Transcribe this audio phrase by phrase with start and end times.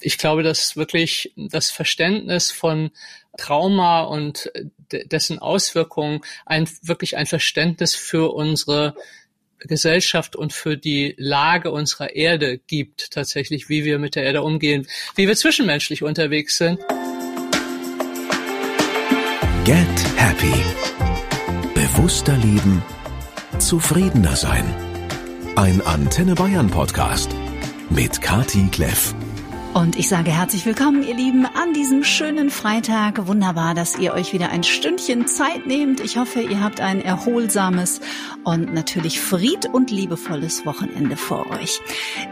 [0.00, 2.90] ich glaube, dass wirklich das Verständnis von
[3.36, 4.50] Trauma und
[4.90, 8.94] dessen Auswirkungen ein, wirklich ein Verständnis für unsere
[9.60, 14.86] Gesellschaft und für die Lage unserer Erde gibt, tatsächlich, wie wir mit der Erde umgehen,
[15.16, 16.80] wie wir zwischenmenschlich unterwegs sind.
[19.64, 19.86] Get
[20.16, 20.54] Happy.
[21.74, 22.82] Bewusster leben,
[23.58, 24.64] zufriedener sein.
[25.56, 27.30] Ein Antenne Bayern Podcast
[27.90, 29.14] mit Kati Kleff.
[29.72, 33.28] Und ich sage herzlich willkommen, ihr Lieben, an diesem schönen Freitag.
[33.28, 36.00] Wunderbar, dass ihr euch wieder ein Stündchen Zeit nehmt.
[36.00, 38.00] Ich hoffe, ihr habt ein erholsames
[38.42, 41.80] und natürlich fried- und liebevolles Wochenende vor euch.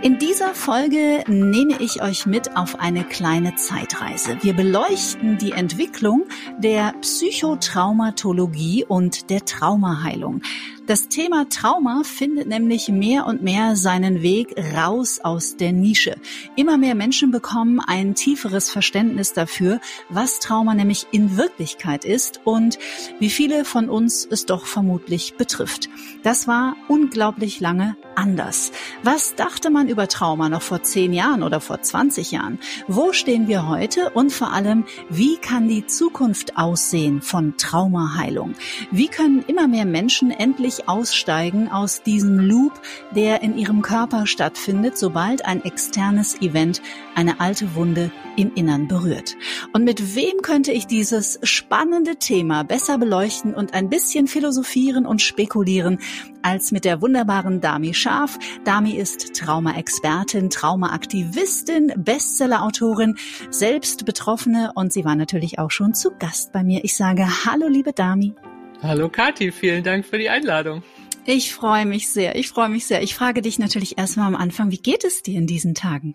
[0.02, 4.38] In dieser Folge nehme ich euch mit auf eine kleine Zeitreise.
[4.42, 6.24] Wir beleuchten die Entwicklung
[6.58, 10.42] der Psychotraumatologie und der Traumaheilung.
[10.88, 16.16] Das Thema Trauma findet nämlich mehr und mehr seinen Weg raus aus der Nische.
[16.56, 22.78] Immer mehr Menschen bekommen ein tieferes Verständnis dafür, was Trauma nämlich in Wirklichkeit ist und
[23.18, 25.90] wie viele von uns es doch vermutlich betrifft.
[26.22, 28.72] Das war unglaublich lange anders.
[29.02, 32.58] Was dachte man über Trauma noch vor zehn Jahren oder vor 20 Jahren?
[32.88, 34.10] Wo stehen wir heute?
[34.10, 38.54] Und vor allem, wie kann die Zukunft aussehen von Traumaheilung?
[38.90, 42.80] Wie können immer mehr Menschen endlich aussteigen aus diesem Loop,
[43.14, 46.82] der in ihrem Körper stattfindet, sobald ein externes Event
[47.14, 49.34] eine alte Wunde im Innern berührt.
[49.72, 55.22] Und mit wem könnte ich dieses spannende Thema besser beleuchten und ein bisschen philosophieren und
[55.22, 55.98] spekulieren,
[56.42, 58.38] als mit der wunderbaren Dami Scharf.
[58.64, 63.16] Dami ist Trauma-Expertin, Trauma-Aktivistin, Bestseller-Autorin,
[63.50, 66.84] selbst Betroffene und sie war natürlich auch schon zu Gast bei mir.
[66.84, 68.34] Ich sage Hallo, liebe Dami.
[68.80, 70.84] Hallo Kathi, vielen Dank für die Einladung.
[71.26, 73.02] Ich freue mich sehr, ich freue mich sehr.
[73.02, 76.14] Ich frage dich natürlich erstmal am Anfang, wie geht es dir in diesen Tagen?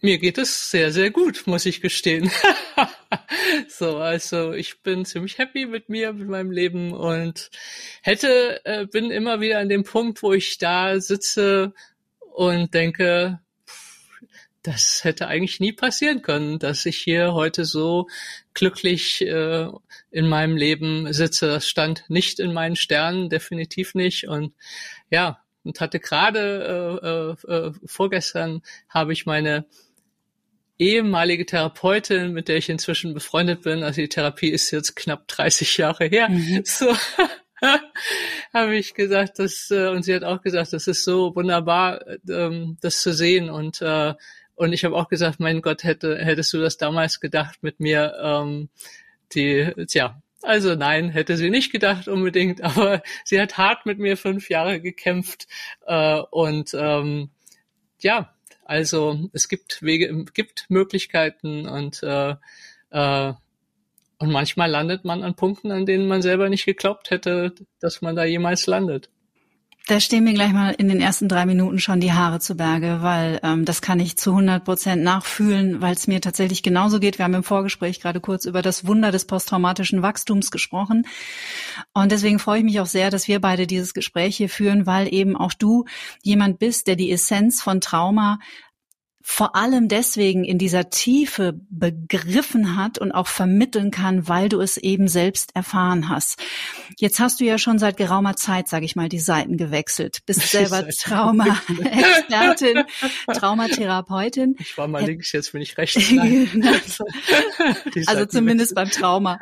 [0.00, 2.30] Mir geht es sehr, sehr gut, muss ich gestehen.
[3.68, 7.50] so, also ich bin ziemlich happy mit mir, mit meinem Leben und
[8.02, 11.74] hätte, äh, bin immer wieder an dem Punkt, wo ich da sitze
[12.34, 13.40] und denke,
[14.66, 18.08] das hätte eigentlich nie passieren können, dass ich hier heute so
[18.52, 19.68] glücklich äh,
[20.10, 21.46] in meinem Leben sitze.
[21.46, 24.26] Das stand nicht in meinen Sternen, definitiv nicht.
[24.26, 24.54] Und
[25.08, 29.66] ja, und hatte gerade äh, äh, vorgestern habe ich meine
[30.78, 35.76] ehemalige Therapeutin, mit der ich inzwischen befreundet bin, also die Therapie ist jetzt knapp 30
[35.78, 36.62] Jahre her, mhm.
[36.64, 36.94] so
[38.52, 42.76] habe ich gesagt, dass, äh, und sie hat auch gesagt, das ist so wunderbar, ähm,
[42.80, 44.14] das zu sehen und äh,
[44.56, 48.14] und ich habe auch gesagt, mein Gott, hätte, hättest du das damals gedacht mit mir,
[48.20, 48.68] ähm,
[49.34, 54.16] die, tja, also nein, hätte sie nicht gedacht unbedingt, aber sie hat hart mit mir
[54.16, 55.46] fünf Jahre gekämpft
[55.86, 57.30] äh, und ähm,
[58.00, 58.34] ja,
[58.64, 62.34] also es gibt Wege, gibt Möglichkeiten und äh,
[62.90, 63.32] äh,
[64.18, 68.16] und manchmal landet man an Punkten, an denen man selber nicht geglaubt hätte, dass man
[68.16, 69.10] da jemals landet.
[69.88, 72.98] Da stehen mir gleich mal in den ersten drei Minuten schon die Haare zu Berge,
[73.02, 77.18] weil ähm, das kann ich zu 100 Prozent nachfühlen, weil es mir tatsächlich genauso geht.
[77.18, 81.06] Wir haben im Vorgespräch gerade kurz über das Wunder des posttraumatischen Wachstums gesprochen.
[81.94, 85.14] Und deswegen freue ich mich auch sehr, dass wir beide dieses Gespräch hier führen, weil
[85.14, 85.84] eben auch du
[86.20, 88.40] jemand bist, der die Essenz von Trauma
[89.28, 94.76] vor allem deswegen in dieser Tiefe begriffen hat und auch vermitteln kann, weil du es
[94.76, 96.40] eben selbst erfahren hast.
[96.96, 100.20] Jetzt hast du ja schon seit geraumer Zeit, sage ich mal, die Seiten gewechselt.
[100.26, 102.84] Bist selber Trauma-Expertin,
[103.34, 104.54] Traumatherapeutin.
[104.60, 106.08] Ich war mal links, jetzt bin ich rechts.
[108.06, 109.40] also zumindest beim Trauma.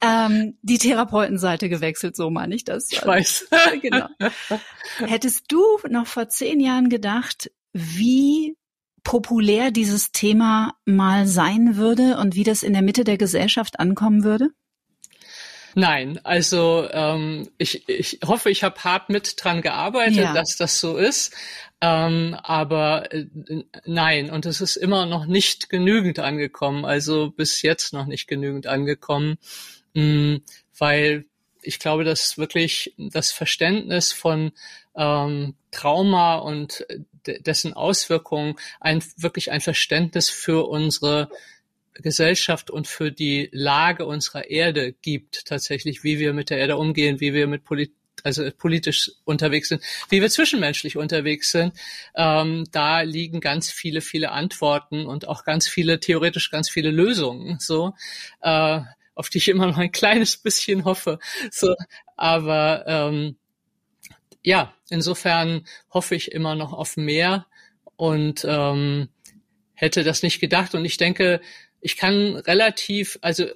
[0.00, 2.90] Ähm, die Therapeutenseite gewechselt, so meine ich das.
[2.90, 3.46] Ich weiß.
[3.80, 4.08] genau.
[4.98, 8.56] Hättest du noch vor zehn Jahren gedacht, wie
[9.04, 14.24] populär dieses Thema mal sein würde und wie das in der Mitte der Gesellschaft ankommen
[14.24, 14.50] würde?
[15.74, 20.34] Nein, also ähm, ich, ich hoffe, ich habe hart mit dran gearbeitet, ja.
[20.34, 21.34] dass das so ist.
[21.80, 23.26] Ähm, aber äh,
[23.84, 28.66] nein, und es ist immer noch nicht genügend angekommen, also bis jetzt noch nicht genügend
[28.66, 29.38] angekommen,
[29.94, 30.42] mh, mm,
[30.78, 31.24] weil
[31.62, 34.52] ich glaube, dass wirklich das Verständnis von
[34.94, 36.84] ähm, Trauma und
[37.26, 41.28] dessen Auswirkungen ein wirklich ein Verständnis für unsere
[41.94, 47.20] Gesellschaft und für die Lage unserer Erde gibt, tatsächlich, wie wir mit der Erde umgehen,
[47.20, 51.74] wie wir mit Politik also politisch unterwegs sind, wie wir zwischenmenschlich unterwegs sind,
[52.14, 57.58] ähm, da liegen ganz viele, viele Antworten und auch ganz viele, theoretisch ganz viele Lösungen,
[57.58, 57.94] so,
[58.42, 58.80] äh,
[59.14, 61.18] auf die ich immer noch ein kleines bisschen hoffe.
[61.50, 61.74] So,
[62.16, 63.36] aber ähm,
[64.42, 67.46] ja, insofern hoffe ich immer noch auf mehr
[67.96, 69.08] und ähm,
[69.74, 70.74] hätte das nicht gedacht.
[70.74, 71.40] Und ich denke,
[71.80, 73.46] ich kann relativ, also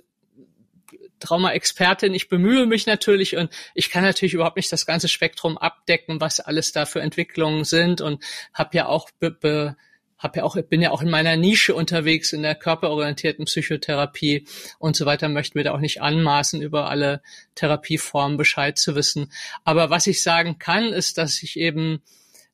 [1.20, 6.20] Trauma-Expertin, ich bemühe mich natürlich und ich kann natürlich überhaupt nicht das ganze Spektrum abdecken,
[6.20, 8.22] was alles da für Entwicklungen sind und
[8.52, 9.76] habe ja auch be, be,
[10.18, 14.46] hab ja auch bin ja auch in meiner Nische unterwegs in der körperorientierten Psychotherapie
[14.78, 17.22] und so weiter möchten wir da auch nicht anmaßen über alle
[17.54, 19.32] Therapieformen Bescheid zu wissen
[19.64, 22.02] aber was ich sagen kann ist dass ich eben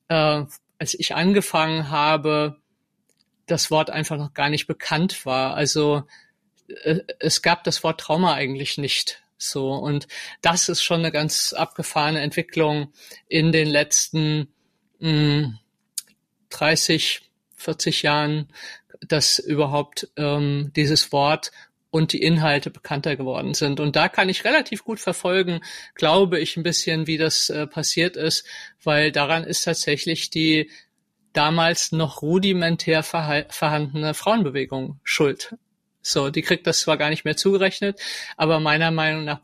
[0.09, 0.43] äh,
[0.79, 2.57] als ich angefangen habe
[3.45, 6.03] das Wort einfach noch gar nicht bekannt war also
[6.67, 9.23] äh, es gab das Wort Trauma eigentlich nicht.
[9.37, 9.73] So.
[9.73, 10.07] Und
[10.41, 12.93] das ist schon eine ganz abgefahrene Entwicklung
[13.27, 14.53] in den letzten
[14.99, 15.59] mh,
[16.49, 17.29] 30,
[17.63, 18.47] 40 Jahren,
[19.07, 21.51] dass überhaupt ähm, dieses Wort
[21.89, 23.79] und die Inhalte bekannter geworden sind.
[23.79, 25.61] Und da kann ich relativ gut verfolgen,
[25.93, 28.47] glaube ich, ein bisschen, wie das äh, passiert ist,
[28.83, 30.71] weil daran ist tatsächlich die
[31.33, 35.55] damals noch rudimentär vorhandene Frauenbewegung schuld.
[36.01, 37.99] So, die kriegt das zwar gar nicht mehr zugerechnet,
[38.37, 39.41] aber meiner Meinung nach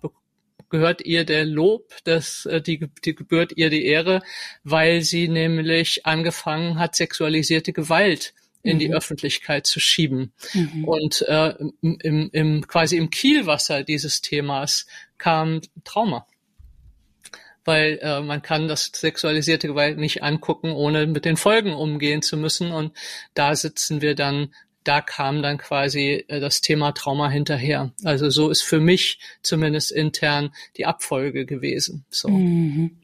[0.69, 4.21] gehört ihr der Lob, das, äh, die, die gebührt ihr die Ehre,
[4.63, 8.79] weil sie nämlich angefangen hat, sexualisierte Gewalt in mhm.
[8.79, 10.33] die Öffentlichkeit zu schieben.
[10.53, 10.85] Mhm.
[10.85, 14.85] Und äh, im, im, quasi im Kielwasser dieses Themas
[15.17, 16.27] kam Trauma.
[17.65, 22.37] Weil äh, man kann das sexualisierte Gewalt nicht angucken, ohne mit den Folgen umgehen zu
[22.37, 22.71] müssen.
[22.71, 22.93] Und
[23.33, 24.53] da sitzen wir dann
[24.89, 27.91] da kam dann quasi äh, das Thema Trauma hinterher.
[28.03, 32.05] Also so ist für mich zumindest intern die Abfolge gewesen.
[32.09, 32.29] So.
[32.29, 32.97] Mhm.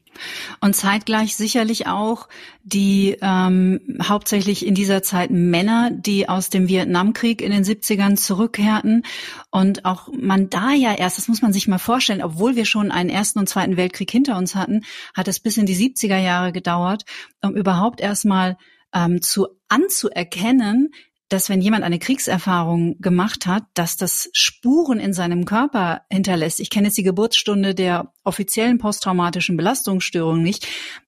[0.60, 2.28] Und zeitgleich sicherlich auch
[2.64, 9.04] die ähm, hauptsächlich in dieser Zeit Männer, die aus dem Vietnamkrieg in den 70ern zurückkehrten
[9.52, 12.90] und auch man da ja erst, das muss man sich mal vorstellen, obwohl wir schon
[12.90, 14.84] einen ersten und zweiten Weltkrieg hinter uns hatten,
[15.14, 17.04] hat es bis in die 70er Jahre gedauert,
[17.42, 18.56] um überhaupt erstmal
[18.92, 20.90] ähm, zu anzuerkennen,
[21.28, 26.60] dass wenn jemand eine Kriegserfahrung gemacht hat, dass das Spuren in seinem Körper hinterlässt.
[26.60, 30.66] Ich kenne jetzt die Geburtsstunde der offiziellen posttraumatischen Belastungsstörung nicht,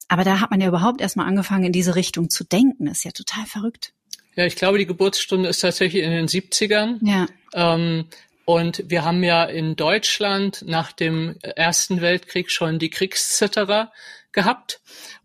[0.09, 2.87] aber da hat man ja überhaupt erstmal angefangen, in diese Richtung zu denken.
[2.87, 3.93] Das ist ja total verrückt.
[4.35, 6.99] Ja, ich glaube, die Geburtsstunde ist tatsächlich in den 70ern.
[7.03, 7.27] Ja.
[7.55, 8.07] Ähm,
[8.45, 13.93] und wir haben ja in Deutschland nach dem Ersten Weltkrieg schon die Kriegszitterer
[14.33, 14.81] gehabt.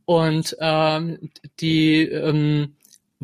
[0.06, 1.32] Und ähm,
[1.62, 2.76] die ähm,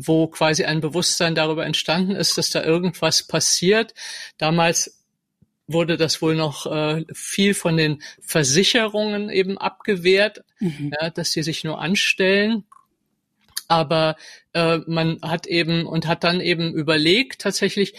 [0.06, 3.94] wo quasi ein Bewusstsein darüber entstanden ist, dass da irgendwas passiert.
[4.38, 5.00] Damals
[5.66, 10.92] wurde das wohl noch äh, viel von den Versicherungen eben abgewehrt, mhm.
[11.00, 12.64] ja, dass sie sich nur anstellen.
[13.68, 14.16] Aber
[14.52, 17.94] äh, man hat eben und hat dann eben überlegt tatsächlich,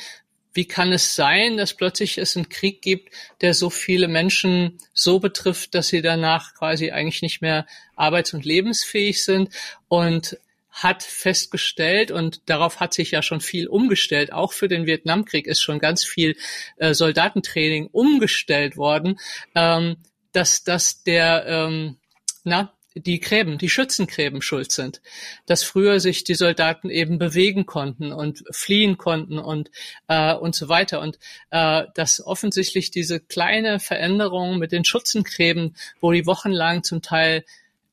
[0.53, 5.19] wie kann es sein, dass plötzlich es einen Krieg gibt, der so viele Menschen so
[5.19, 7.65] betrifft, dass sie danach quasi eigentlich nicht mehr
[7.95, 9.49] arbeits- und lebensfähig sind.
[9.87, 10.37] Und
[10.71, 15.61] hat festgestellt, und darauf hat sich ja schon viel umgestellt, auch für den Vietnamkrieg ist
[15.61, 16.35] schon ganz viel
[16.77, 19.19] äh, Soldatentraining umgestellt worden,
[19.53, 19.97] ähm,
[20.31, 21.97] dass, dass der, ähm,
[22.43, 25.01] na, die Gräben, die Schützengräben schuld sind,
[25.45, 29.71] dass früher sich die Soldaten eben bewegen konnten und fliehen konnten und
[30.09, 30.99] äh, und so weiter.
[30.99, 31.17] Und
[31.51, 37.45] äh, dass offensichtlich diese kleine Veränderung mit den Schützengräben, wo die wochenlang zum Teil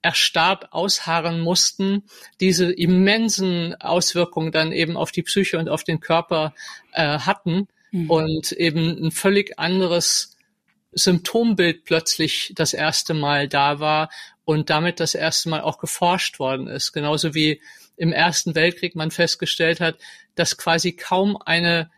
[0.08, 2.04] erstarrt ausharren mussten,
[2.40, 6.54] diese immensen Auswirkungen dann eben auf die Psyche und auf den Körper
[6.92, 8.10] äh, hatten mhm.
[8.10, 10.34] und eben ein völlig anderes
[10.92, 14.08] Symptombild plötzlich das erste Mal da war
[14.46, 16.92] und damit das erste Mal auch geforscht worden ist.
[16.92, 17.60] Genauso wie
[17.98, 19.98] im Ersten Weltkrieg man festgestellt hat,
[20.36, 21.90] dass quasi kaum eine,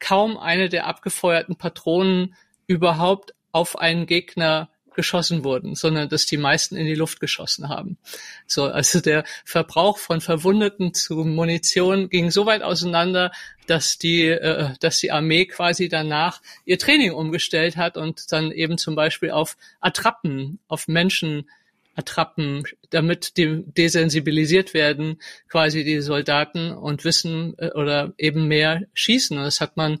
[0.00, 2.34] kaum eine der abgefeuerten Patronen
[2.66, 7.98] überhaupt auf einen Gegner geschossen wurden, sondern dass die meisten in die Luft geschossen haben.
[8.46, 13.32] So, also der Verbrauch von Verwundeten zu Munition ging so weit auseinander,
[13.66, 18.78] dass die, äh, dass die Armee quasi danach ihr Training umgestellt hat und dann eben
[18.78, 21.48] zum Beispiel auf Attrappen, auf Menschen
[21.94, 29.36] Attrappen, damit die desensibilisiert werden, quasi die Soldaten und wissen äh, oder eben mehr schießen.
[29.36, 29.98] Und das hat man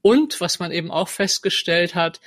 [0.00, 2.20] und was man eben auch festgestellt hat,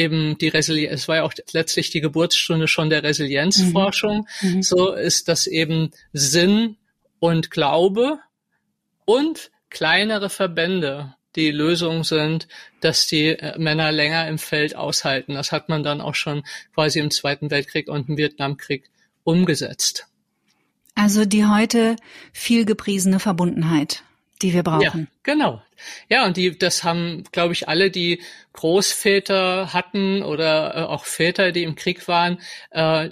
[0.00, 4.50] eben die Resilienz, es war ja auch letztlich die Geburtsstunde schon der Resilienzforschung, mhm.
[4.50, 4.62] mhm.
[4.62, 6.76] so ist das eben Sinn
[7.18, 8.18] und Glaube
[9.04, 12.48] und kleinere Verbände die Lösung sind,
[12.80, 15.34] dass die äh, Männer länger im Feld aushalten.
[15.34, 16.42] Das hat man dann auch schon
[16.74, 18.90] quasi im Zweiten Weltkrieg und im Vietnamkrieg
[19.22, 20.08] umgesetzt.
[20.96, 21.94] Also die heute
[22.32, 24.02] viel gepriesene Verbundenheit
[24.42, 25.00] die wir brauchen.
[25.00, 25.62] Ja, genau.
[26.08, 28.22] Ja, und die, das haben, glaube ich, alle, die
[28.52, 32.38] Großväter hatten oder äh, auch Väter, die im Krieg waren,
[32.70, 33.10] äh,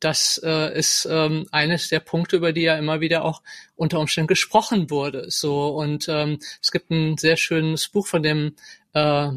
[0.00, 3.42] das äh, ist ähm, eines der Punkte, über die ja immer wieder auch
[3.74, 5.26] unter Umständen gesprochen wurde.
[5.28, 8.54] So und ähm, es gibt ein sehr schönes Buch von dem
[8.92, 9.30] äh,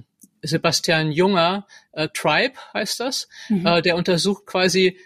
[0.44, 3.66] Sebastian Junger, äh, Tribe heißt das, mhm.
[3.66, 4.98] äh, der untersucht quasi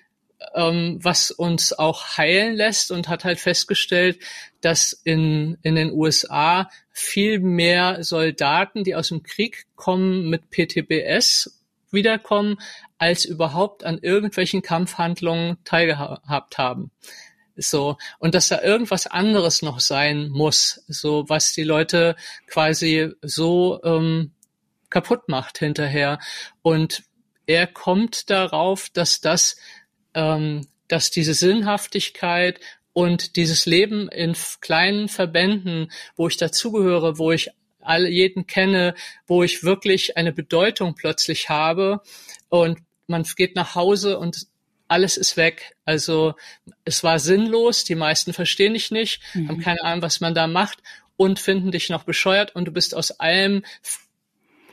[0.54, 4.20] ähm, was uns auch heilen lässt und hat halt festgestellt,
[4.62, 11.62] dass in, in den USA viel mehr Soldaten, die aus dem Krieg kommen, mit PTBS
[11.92, 12.58] wiederkommen,
[12.98, 16.92] als überhaupt an irgendwelchen Kampfhandlungen teilgehabt haben.
[17.58, 17.98] So.
[18.18, 22.16] Und dass da irgendwas anderes noch sein muss, so was die Leute
[22.48, 24.32] quasi so ähm,
[24.90, 26.20] kaputt macht hinterher.
[26.62, 27.04] Und
[27.46, 29.58] er kommt darauf, dass das
[30.14, 32.60] ähm, dass diese Sinnhaftigkeit
[32.96, 37.50] und dieses Leben in kleinen Verbänden, wo ich dazugehöre, wo ich
[37.82, 38.96] alle jeden kenne,
[39.28, 42.00] wo ich wirklich eine Bedeutung plötzlich habe
[42.48, 44.48] und man geht nach Hause und
[44.88, 45.76] alles ist weg.
[45.84, 46.36] Also
[46.86, 49.50] es war sinnlos, die meisten verstehen dich nicht, mhm.
[49.50, 50.82] haben keine Ahnung, was man da macht
[51.18, 53.66] und finden dich noch bescheuert und du bist aus allem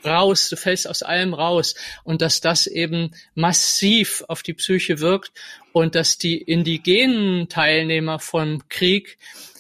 [0.05, 1.75] raus, du fällst aus allem raus.
[2.05, 5.33] Und dass das eben massiv auf die Psyche wirkt
[5.73, 9.19] und dass die indigenen Teilnehmer von Krieg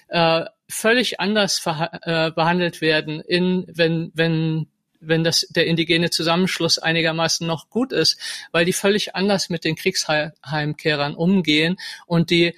[0.09, 4.67] äh, völlig anders äh, behandelt werden, in, wenn, wenn
[5.05, 8.19] wenn das der indigene Zusammenschluss einigermaßen noch gut ist,
[8.53, 12.55] weil die völlig anders mit den Kriegsheimkehrern umgehen und die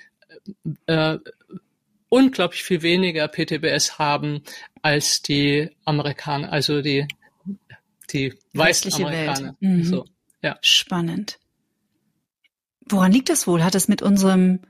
[0.87, 1.19] äh,
[2.09, 4.43] unglaublich viel weniger PTBS haben
[4.83, 7.09] als die Amerikaner, also die
[8.13, 9.57] die weißen Amerikaner.
[9.61, 9.85] Mhm.
[9.85, 10.05] So,
[10.43, 10.59] ja.
[10.61, 11.39] Spannend.
[12.89, 13.65] Woran liegt das wohl?
[13.65, 14.61] Hat es mit unserem,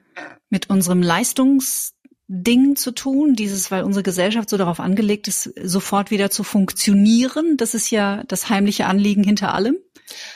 [0.49, 3.35] mit unserem Leistungsding zu tun?
[3.35, 7.57] Dieses, weil unsere Gesellschaft so darauf angelegt ist, sofort wieder zu funktionieren.
[7.57, 9.77] Das ist ja das heimliche Anliegen hinter allem.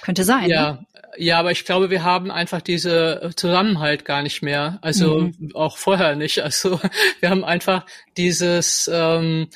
[0.02, 0.50] Könnte sein.
[0.50, 0.87] Ja, ne?
[1.18, 4.78] ja, aber ich glaube, wir haben einfach diese Zusammenhalt gar nicht mehr.
[4.83, 5.52] Also mhm.
[5.54, 6.38] auch vorher nicht.
[6.49, 6.80] Also
[7.21, 9.49] wir haben einfach dieses, ähm,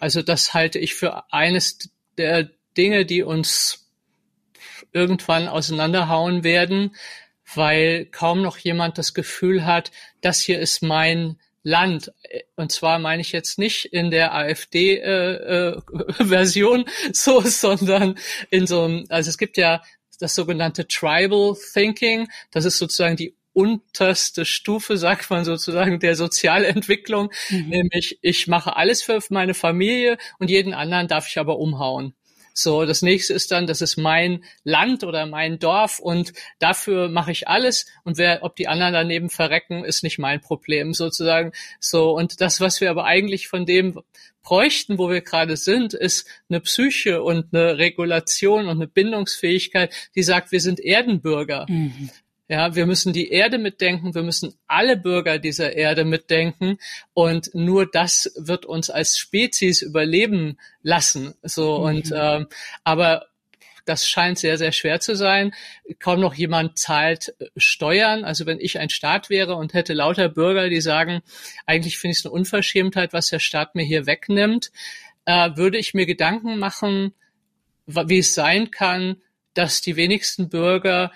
[0.00, 3.88] also das halte ich für eines der Dinge, die uns
[4.92, 6.94] irgendwann auseinanderhauen werden,
[7.54, 9.90] weil kaum noch jemand das Gefühl hat,
[10.20, 12.12] das hier ist mein Land.
[12.56, 18.18] Und zwar meine ich jetzt nicht in der AfD-Version äh, äh, so, sondern
[18.50, 19.82] in so einem, also es gibt ja
[20.20, 22.28] das sogenannte Tribal Thinking.
[22.50, 27.68] Das ist sozusagen die unterste Stufe, sagt man sozusagen, der Sozialentwicklung, mhm.
[27.68, 32.14] nämlich ich mache alles für meine Familie und jeden anderen darf ich aber umhauen.
[32.56, 37.32] So, das nächste ist dann, das ist mein Land oder mein Dorf und dafür mache
[37.32, 41.50] ich alles und wer, ob die anderen daneben verrecken, ist nicht mein Problem sozusagen.
[41.80, 44.00] So, und das, was wir aber eigentlich von dem
[44.44, 50.22] bräuchten, wo wir gerade sind, ist eine Psyche und eine Regulation und eine Bindungsfähigkeit, die
[50.22, 51.66] sagt, wir sind Erdenbürger.
[51.68, 52.10] Mhm.
[52.46, 56.76] Ja, wir müssen die Erde mitdenken, wir müssen alle Bürger dieser Erde mitdenken
[57.14, 61.34] und nur das wird uns als Spezies überleben lassen.
[61.42, 61.84] So mhm.
[61.84, 62.46] und ähm,
[62.84, 63.26] aber
[63.86, 65.52] das scheint sehr, sehr schwer zu sein.
[65.98, 68.24] Kaum noch jemand zahlt äh, Steuern.
[68.24, 71.22] Also wenn ich ein Staat wäre und hätte lauter Bürger, die sagen,
[71.66, 74.70] eigentlich finde ich es eine Unverschämtheit, was der Staat mir hier wegnimmt,
[75.26, 77.14] äh, würde ich mir Gedanken machen,
[77.86, 79.16] wie es sein kann,
[79.52, 81.12] dass die wenigsten Bürger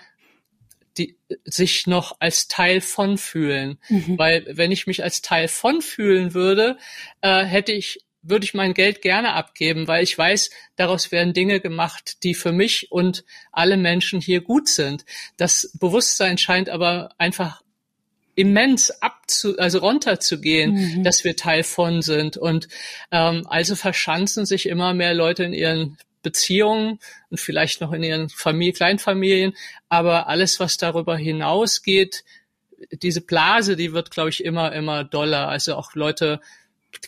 [0.99, 3.79] die sich noch als Teil von fühlen.
[3.89, 4.17] Mhm.
[4.17, 6.77] Weil wenn ich mich als Teil von fühlen würde,
[7.21, 11.61] äh, hätte ich würde ich mein Geld gerne abgeben, weil ich weiß, daraus werden Dinge
[11.61, 15.05] gemacht, die für mich und alle Menschen hier gut sind.
[15.37, 17.61] Das Bewusstsein scheint aber einfach
[18.35, 21.03] immens abzu, also runterzugehen, mhm.
[21.03, 22.37] dass wir Teil von sind.
[22.37, 22.67] Und
[23.11, 26.99] ähm, also verschanzen sich immer mehr Leute in ihren Beziehungen
[27.29, 29.55] und vielleicht noch in ihren Familie, Kleinfamilien,
[29.87, 32.23] aber alles, was darüber hinausgeht,
[32.91, 35.47] diese Blase, die wird, glaube ich, immer, immer doller.
[35.49, 36.39] Also auch Leute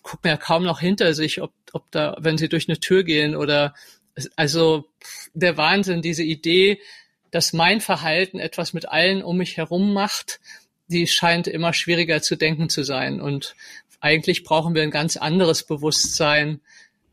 [0.03, 3.35] gucken ja kaum noch hinter sich, ob, ob da, wenn sie durch eine Tür gehen
[3.35, 3.73] oder,
[4.35, 4.85] also
[5.33, 6.79] der Wahnsinn, diese Idee,
[7.31, 10.39] dass mein Verhalten etwas mit allen um mich herum macht,
[10.87, 13.21] die scheint immer schwieriger zu denken zu sein.
[13.21, 13.55] Und
[14.01, 16.59] eigentlich brauchen wir ein ganz anderes Bewusstsein,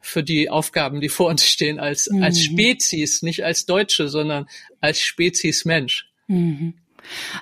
[0.01, 2.23] für die Aufgaben, die vor uns stehen, als, mhm.
[2.23, 4.47] als Spezies, nicht als Deutsche, sondern
[4.81, 6.09] als Spezies Mensch.
[6.27, 6.75] Mhm.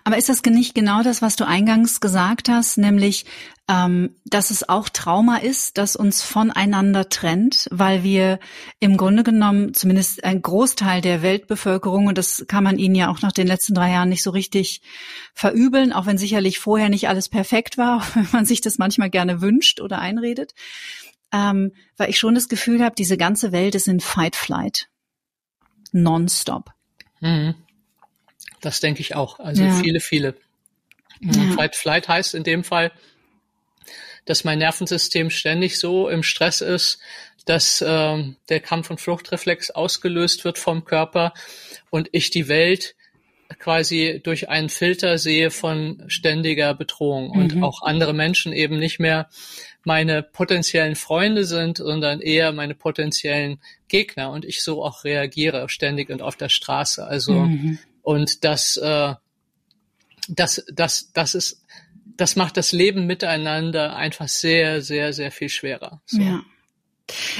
[0.04, 3.24] Aber ist das nicht genau das, was du eingangs gesagt hast, nämlich,
[3.68, 8.38] ähm, dass es auch Trauma ist, das uns voneinander trennt, weil wir
[8.78, 13.22] im Grunde genommen, zumindest ein Großteil der Weltbevölkerung, und das kann man ihnen ja auch
[13.22, 14.82] nach den letzten drei Jahren nicht so richtig
[15.34, 19.10] verübeln, auch wenn sicherlich vorher nicht alles perfekt war, auch wenn man sich das manchmal
[19.10, 20.54] gerne wünscht oder einredet,
[21.32, 24.88] ähm, weil ich schon das Gefühl habe, diese ganze Welt ist in Fight-Flight.
[25.92, 26.72] Nonstop.
[27.20, 27.54] Mhm.
[28.60, 29.38] Das denke ich auch.
[29.38, 29.74] Also ja.
[29.74, 30.34] viele, viele.
[31.20, 31.52] Ja.
[31.54, 32.92] Fight Flight heißt in dem Fall,
[34.26, 36.98] dass mein Nervensystem ständig so im Stress ist,
[37.46, 41.32] dass äh, der Kampf- und Fluchtreflex ausgelöst wird vom Körper
[41.90, 42.96] und ich die Welt
[43.60, 47.38] quasi durch einen Filter sehe von ständiger Bedrohung mhm.
[47.38, 49.28] und auch andere Menschen eben nicht mehr
[49.86, 56.10] meine potenziellen Freunde sind, sondern eher meine potenziellen Gegner und ich so auch reagiere ständig
[56.10, 57.06] und auf der Straße.
[57.06, 57.78] Also mhm.
[58.02, 59.14] und das, äh,
[60.28, 61.64] das, das, das ist,
[62.16, 66.02] das macht das Leben miteinander einfach sehr, sehr, sehr viel schwerer.
[66.04, 66.20] So.
[66.20, 66.42] Ja.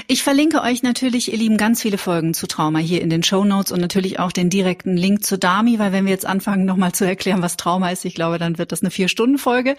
[0.07, 3.45] Ich verlinke euch natürlich, ihr Lieben, ganz viele Folgen zu Trauma hier in den Show
[3.45, 6.93] Notes und natürlich auch den direkten Link zu Dami, weil wenn wir jetzt anfangen, nochmal
[6.93, 9.77] zu erklären, was Trauma ist, ich glaube, dann wird das eine Vier-Stunden-Folge.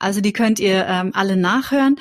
[0.00, 1.96] Also die könnt ihr ähm, alle nachhören.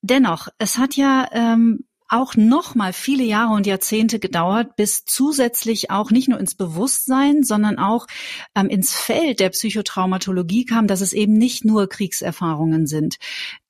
[0.00, 5.90] Dennoch, es hat ja ähm, auch noch mal viele Jahre und Jahrzehnte gedauert, bis zusätzlich
[5.90, 8.06] auch nicht nur ins Bewusstsein, sondern auch
[8.54, 13.16] ähm, ins Feld der Psychotraumatologie kam, dass es eben nicht nur Kriegserfahrungen sind,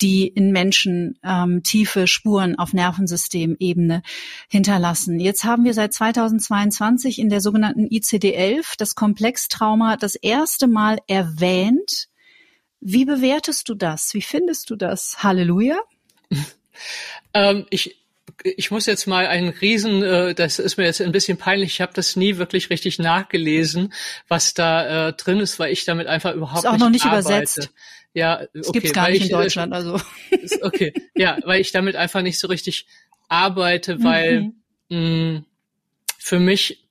[0.00, 4.02] die in Menschen ähm, tiefe Spuren auf Nervensystemebene
[4.48, 5.20] hinterlassen.
[5.20, 12.08] Jetzt haben wir seit 2022 in der sogenannten ICD-11 das Komplextrauma das erste Mal erwähnt.
[12.80, 14.12] Wie bewertest du das?
[14.12, 15.22] Wie findest du das?
[15.22, 15.78] Halleluja.
[17.32, 18.03] ähm, ich
[18.42, 21.80] ich muss jetzt mal einen Riesen, äh, das ist mir jetzt ein bisschen peinlich, ich
[21.80, 23.92] habe das nie wirklich richtig nachgelesen,
[24.28, 27.28] was da äh, drin ist, weil ich damit einfach überhaupt ist auch noch nicht arbeite.
[27.28, 27.70] übersetzt.
[28.12, 30.00] Ja, okay, das gibt's gar nicht ich, in Deutschland, also.
[30.62, 32.86] Okay, ja, weil ich damit einfach nicht so richtig
[33.28, 34.52] arbeite, weil
[34.88, 35.34] mhm.
[35.34, 35.44] mh,
[36.18, 36.86] für mich,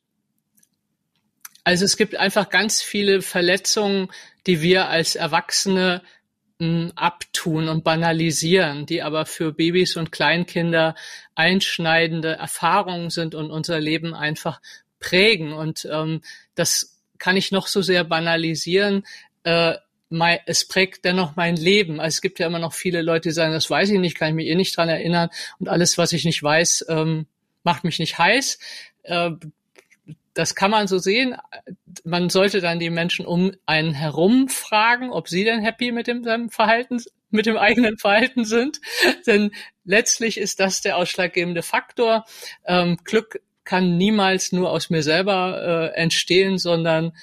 [1.63, 4.09] also es gibt einfach ganz viele Verletzungen,
[4.47, 6.01] die wir als Erwachsene
[6.95, 10.95] abtun und banalisieren, die aber für Babys und Kleinkinder
[11.35, 14.61] einschneidende Erfahrungen sind und unser Leben einfach
[14.99, 15.51] prägen.
[15.51, 16.21] Und ähm,
[16.55, 19.03] das kann ich noch so sehr banalisieren.
[19.43, 19.75] Äh,
[20.09, 21.99] mein, es prägt dennoch mein Leben.
[21.99, 24.29] Also es gibt ja immer noch viele Leute, die sagen, das weiß ich nicht, kann
[24.29, 25.29] ich mich eh nicht dran erinnern.
[25.59, 27.25] Und alles, was ich nicht weiß, ähm,
[27.63, 28.59] macht mich nicht heiß.
[29.03, 29.31] Äh,
[30.33, 31.35] das kann man so sehen.
[32.03, 36.49] Man sollte dann die Menschen um einen herum fragen, ob sie denn happy mit dem
[36.49, 38.79] Verhalten, mit dem eigenen Verhalten sind.
[39.27, 39.51] Denn
[39.85, 42.25] letztlich ist das der ausschlaggebende Faktor.
[42.65, 47.13] Ähm, Glück kann niemals nur aus mir selber äh, entstehen, sondern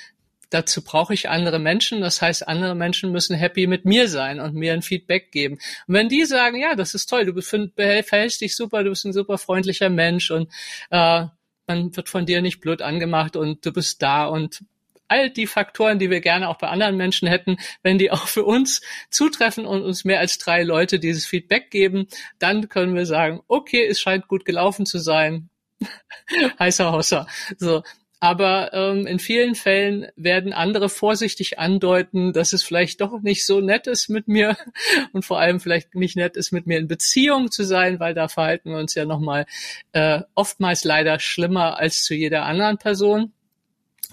[0.48, 2.00] dazu brauche ich andere Menschen.
[2.00, 5.58] Das heißt, andere Menschen müssen happy mit mir sein und mir ein Feedback geben.
[5.86, 9.12] Und wenn die sagen, ja, das ist toll, du verhältst dich super, du bist ein
[9.12, 10.50] super freundlicher Mensch und
[10.90, 11.26] äh,
[11.70, 14.64] man wird von dir nicht blöd angemacht und du bist da und
[15.06, 18.44] all die Faktoren, die wir gerne auch bei anderen Menschen hätten, wenn die auch für
[18.44, 18.80] uns
[19.10, 22.06] zutreffen und uns mehr als drei Leute dieses Feedback geben,
[22.38, 25.48] dann können wir sagen, okay, es scheint gut gelaufen zu sein.
[26.58, 27.26] Heißer Hosser.
[27.58, 27.82] So.
[28.22, 33.60] Aber ähm, in vielen Fällen werden andere vorsichtig andeuten, dass es vielleicht doch nicht so
[33.60, 34.58] nett ist mit mir
[35.12, 38.28] und vor allem vielleicht nicht nett ist, mit mir in Beziehung zu sein, weil da
[38.28, 39.46] verhalten wir uns ja nochmal
[39.92, 43.32] äh, oftmals leider schlimmer als zu jeder anderen Person,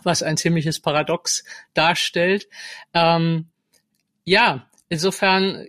[0.03, 1.43] was ein ziemliches Paradox
[1.73, 2.47] darstellt.
[2.93, 3.47] Ähm,
[4.23, 5.67] ja, insofern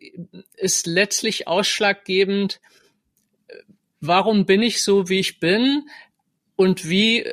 [0.57, 2.61] ist letztlich ausschlaggebend,
[4.01, 5.89] warum bin ich so, wie ich bin
[6.55, 7.27] und wie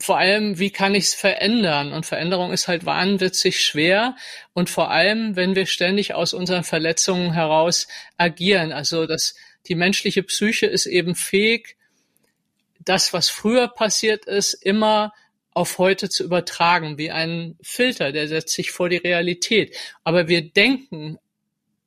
[0.00, 1.92] vor allem, wie kann ich es verändern?
[1.92, 4.16] Und Veränderung ist halt wahnwitzig schwer.
[4.52, 8.72] Und vor allem, wenn wir ständig aus unseren Verletzungen heraus agieren.
[8.72, 9.34] Also das,
[9.66, 11.76] die menschliche Psyche ist eben fähig,
[12.80, 15.12] das, was früher passiert ist, immer
[15.52, 19.76] auf heute zu übertragen, wie ein Filter, der setzt sich vor die Realität.
[20.04, 21.18] Aber wir denken,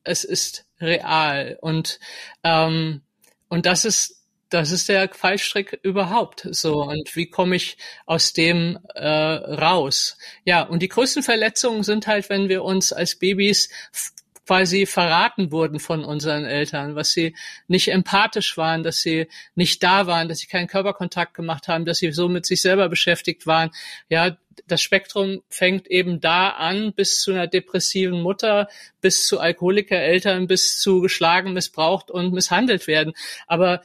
[0.03, 1.57] es ist real.
[1.61, 1.99] Und,
[2.43, 3.01] ähm,
[3.47, 4.22] und das ist
[4.53, 6.47] das ist der Fallstrick überhaupt.
[6.51, 10.17] So und wie komme ich aus dem äh, raus?
[10.45, 13.69] Ja, und die größten Verletzungen sind halt, wenn wir uns als Babys
[14.45, 17.35] quasi verraten wurden von unseren Eltern, was sie
[17.67, 21.99] nicht empathisch waren, dass sie nicht da waren, dass sie keinen Körperkontakt gemacht haben, dass
[21.99, 23.71] sie so mit sich selber beschäftigt waren.
[24.09, 24.37] Ja,
[24.67, 28.67] das Spektrum fängt eben da an, bis zu einer depressiven Mutter,
[29.01, 33.13] bis zu Alkoholikereltern, bis zu geschlagen, missbraucht und misshandelt werden.
[33.47, 33.81] Aber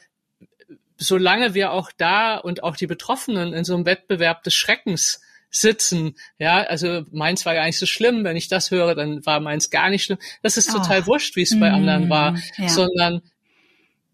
[0.99, 6.15] solange wir auch da und auch die Betroffenen in so einem Wettbewerb des Schreckens sitzen.
[6.37, 8.23] Ja, also meins war gar nicht so schlimm.
[8.23, 10.19] Wenn ich das höre, dann war meins gar nicht schlimm.
[10.43, 11.07] Das ist total oh.
[11.07, 12.69] wurscht, wie es bei anderen mm, war, ja.
[12.69, 13.21] sondern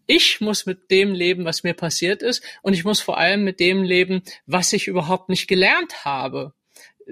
[0.06, 3.58] ich muss mit dem leben, was mir passiert ist und ich muss vor allem mit
[3.58, 6.54] dem leben, was ich überhaupt nicht gelernt habe.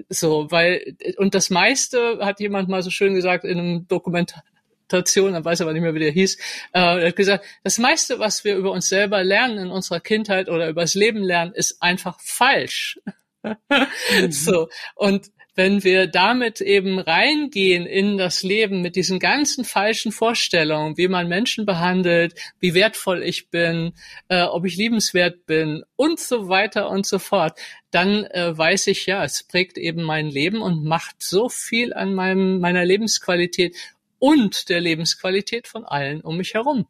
[0.09, 4.43] So, weil, und das meiste hat jemand mal so schön gesagt in einem Dokumentar,
[4.85, 6.35] Station, er weiß aber nicht mehr, wie der hieß,
[6.73, 10.49] äh, er hat gesagt, das meiste, was wir über uns selber lernen in unserer Kindheit
[10.49, 12.99] oder über das Leben lernen, ist einfach falsch.
[13.43, 13.55] mhm.
[14.31, 14.69] So.
[14.95, 21.07] Und wenn wir damit eben reingehen in das Leben mit diesen ganzen falschen Vorstellungen, wie
[21.07, 23.93] man Menschen behandelt, wie wertvoll ich bin,
[24.27, 27.57] äh, ob ich liebenswert bin und so weiter und so fort,
[27.89, 32.13] dann äh, weiß ich ja, es prägt eben mein Leben und macht so viel an
[32.13, 33.77] meinem, meiner Lebensqualität
[34.19, 36.87] und der Lebensqualität von allen um mich herum.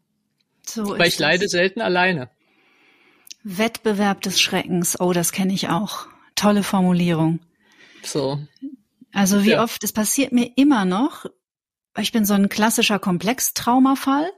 [0.66, 2.30] So Weil ich leide selten alleine.
[3.44, 6.08] Wettbewerb des Schreckens, oh, das kenne ich auch.
[6.36, 7.40] Tolle Formulierung.
[8.04, 8.40] So.
[9.14, 9.64] Also wie ja.
[9.64, 11.26] oft, es passiert mir immer noch,
[11.98, 14.30] ich bin so ein klassischer Komplextraumafall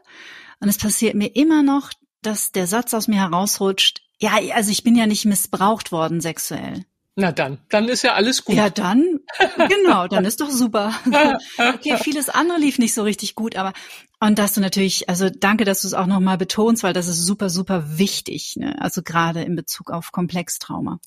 [0.59, 4.83] und es passiert mir immer noch, dass der Satz aus mir herausrutscht, ja, also ich
[4.83, 6.85] bin ja nicht missbraucht worden sexuell.
[7.19, 8.55] Na dann, dann ist ja alles gut.
[8.55, 9.19] Ja, dann,
[9.57, 10.93] genau, dann ist doch super.
[11.57, 13.73] okay, vieles andere lief nicht so richtig gut, aber
[14.19, 17.25] und dass du natürlich, also danke, dass du es auch nochmal betonst, weil das ist
[17.25, 18.79] super, super wichtig, ne?
[18.79, 20.99] also gerade in Bezug auf Komplextrauma.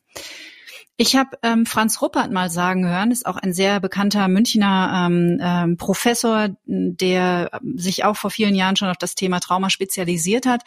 [0.96, 5.38] Ich habe ähm, Franz Ruppert mal sagen hören, ist auch ein sehr bekannter Münchner ähm,
[5.40, 10.62] ähm, Professor, der sich auch vor vielen Jahren schon auf das Thema Trauma spezialisiert hat.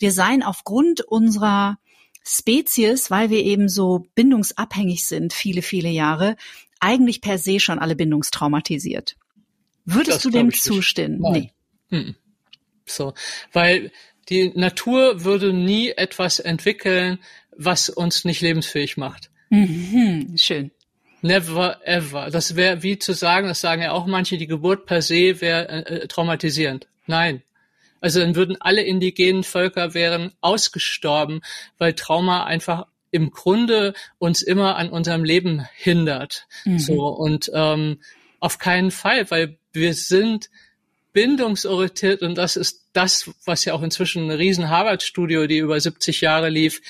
[0.00, 1.78] Wir seien aufgrund unserer
[2.28, 6.36] Spezies, weil wir eben so bindungsabhängig sind, viele, viele Jahre,
[6.78, 9.16] eigentlich per se schon alle bindungstraumatisiert.
[9.84, 11.20] Würdest das du dem zustimmen?
[11.20, 11.50] Nein.
[11.90, 11.98] Nee.
[11.98, 12.14] Hm.
[12.84, 13.14] So,
[13.52, 13.90] weil
[14.28, 17.18] die Natur würde nie etwas entwickeln,
[17.56, 19.30] was uns nicht lebensfähig macht.
[19.48, 20.70] Mhm, schön.
[21.22, 22.30] Never ever.
[22.30, 25.68] Das wäre wie zu sagen, das sagen ja auch manche, die Geburt per se wäre
[25.68, 26.86] äh, äh, traumatisierend.
[27.06, 27.42] Nein.
[28.00, 31.40] Also dann würden alle indigenen Völker wären ausgestorben,
[31.78, 36.46] weil Trauma einfach im Grunde uns immer an unserem Leben hindert.
[36.64, 36.78] Mhm.
[36.78, 38.00] So und ähm,
[38.40, 40.50] auf keinen Fall, weil wir sind
[41.12, 46.20] bindungsorientiert und das ist das, was ja auch inzwischen eine riesen Harvard-Studio, die über 70
[46.20, 46.80] Jahre lief,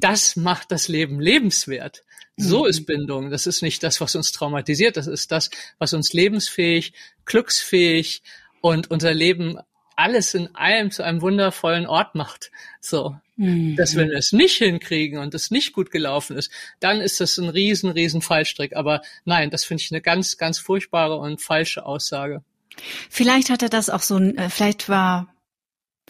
[0.00, 2.02] das macht das Leben lebenswert.
[2.36, 2.70] So mhm.
[2.70, 3.30] ist Bindung.
[3.30, 4.96] Das ist nicht das, was uns traumatisiert.
[4.96, 6.92] Das ist das, was uns lebensfähig,
[7.24, 8.22] glücksfähig
[8.60, 9.58] und unser Leben
[9.98, 12.50] alles in allem zu einem wundervollen Ort macht.
[12.80, 13.16] So.
[13.36, 13.76] Mhm.
[13.76, 17.36] Dass wenn wir es nicht hinkriegen und es nicht gut gelaufen ist, dann ist das
[17.38, 18.76] ein riesen, riesen Fallstrick.
[18.76, 22.42] Aber nein, das finde ich eine ganz, ganz furchtbare und falsche Aussage.
[23.10, 25.34] Vielleicht hatte das auch so ein, äh, vielleicht war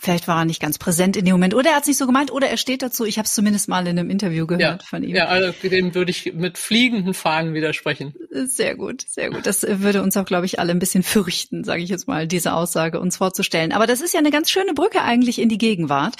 [0.00, 2.06] Vielleicht war er nicht ganz präsent in dem Moment oder er hat es nicht so
[2.06, 3.04] gemeint oder er steht dazu.
[3.04, 5.14] Ich habe es zumindest mal in einem Interview gehört ja, von ihm.
[5.14, 8.14] Ja, also dem würde ich mit fliegenden Fahnen widersprechen.
[8.30, 9.46] Sehr gut, sehr gut.
[9.46, 12.52] Das würde uns auch, glaube ich, alle ein bisschen fürchten, sage ich jetzt mal, diese
[12.52, 13.72] Aussage uns vorzustellen.
[13.72, 16.14] Aber das ist ja eine ganz schöne Brücke eigentlich in die Gegenwart,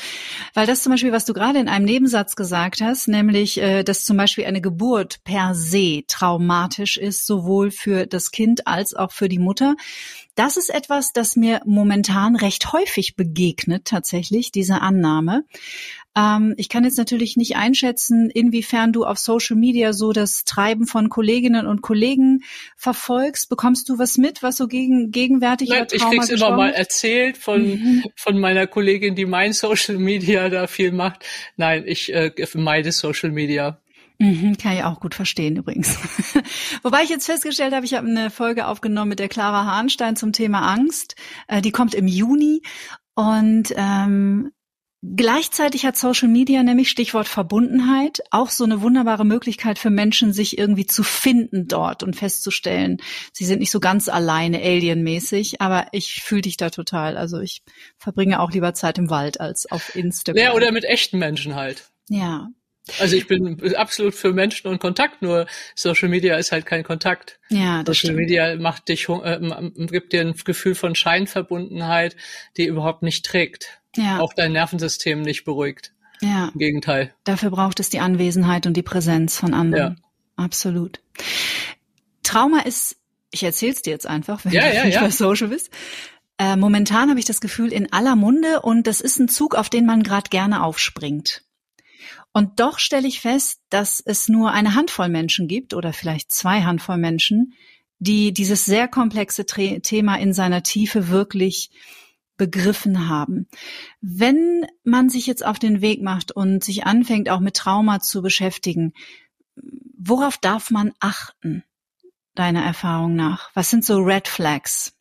[0.55, 4.05] weil das zum Beispiel, was du gerade in einem Nebensatz gesagt hast, nämlich, äh, dass
[4.05, 9.29] zum Beispiel eine Geburt per se traumatisch ist, sowohl für das Kind als auch für
[9.29, 9.77] die Mutter.
[10.39, 15.43] Das ist etwas, das mir momentan recht häufig begegnet, tatsächlich, diese Annahme.
[16.17, 20.87] Ähm, ich kann jetzt natürlich nicht einschätzen, inwiefern du auf Social Media so das Treiben
[20.87, 22.45] von Kolleginnen und Kollegen
[22.77, 23.49] verfolgst.
[23.49, 27.71] Bekommst du was mit, was so gegen, gegenwärtig Nein, Ich krieg's immer mal erzählt von,
[27.71, 28.05] mhm.
[28.15, 31.25] von meiner Kollegin, die mein Social Media da viel macht.
[31.57, 33.81] Nein, ich äh, meide Social Media.
[34.19, 35.97] Mhm, kann ich auch gut verstehen übrigens.
[36.83, 40.33] Wobei ich jetzt festgestellt habe, ich habe eine Folge aufgenommen mit der Clara Hahnstein zum
[40.33, 41.15] Thema Angst.
[41.47, 42.63] Äh, die kommt im Juni
[43.15, 44.51] und ähm,
[45.01, 50.59] Gleichzeitig hat Social Media nämlich Stichwort Verbundenheit auch so eine wunderbare Möglichkeit für Menschen, sich
[50.59, 52.97] irgendwie zu finden dort und festzustellen,
[53.33, 57.17] sie sind nicht so ganz alleine alienmäßig, aber ich fühle dich da total.
[57.17, 57.63] Also ich
[57.97, 60.43] verbringe auch lieber Zeit im Wald als auf Instagram.
[60.43, 61.93] Ja, oder mit echten Menschen halt.
[62.09, 62.49] Ja,
[62.99, 67.39] also ich bin absolut für Menschen und Kontakt, nur Social Media ist halt kein Kontakt.
[67.49, 68.19] Ja, das Social stimmt.
[68.19, 72.17] Media macht dich, äh, gibt dir ein Gefühl von Scheinverbundenheit,
[72.57, 73.81] die überhaupt nicht trägt.
[73.97, 74.21] Ja.
[74.21, 75.93] Auch dein Nervensystem nicht beruhigt.
[76.21, 76.51] Ja.
[76.53, 77.15] Im Gegenteil.
[77.25, 79.99] Dafür braucht es die Anwesenheit und die Präsenz von anderen.
[79.99, 80.45] Ja.
[80.45, 81.01] Absolut.
[82.23, 82.97] Trauma ist,
[83.31, 85.01] ich erzähl's dir jetzt einfach, wenn ja, du ja, nicht ja.
[85.01, 85.71] bei Social bist.
[86.39, 89.71] Äh, momentan habe ich das Gefühl in aller Munde und das ist ein Zug, auf
[89.71, 91.43] den man gerade gerne aufspringt.
[92.33, 96.63] Und doch stelle ich fest, dass es nur eine Handvoll Menschen gibt oder vielleicht zwei
[96.63, 97.55] Handvoll Menschen,
[97.99, 101.71] die dieses sehr komplexe Thema in seiner Tiefe wirklich
[102.37, 103.49] begriffen haben.
[104.01, 108.23] Wenn man sich jetzt auf den Weg macht und sich anfängt, auch mit Trauma zu
[108.23, 108.93] beschäftigen,
[109.99, 111.65] worauf darf man achten,
[112.35, 113.51] deiner Erfahrung nach?
[113.55, 114.95] Was sind so Red Flags?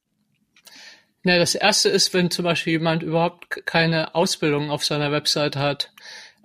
[1.24, 5.92] Na, das erste ist, wenn zum Beispiel jemand überhaupt keine Ausbildung auf seiner Website hat.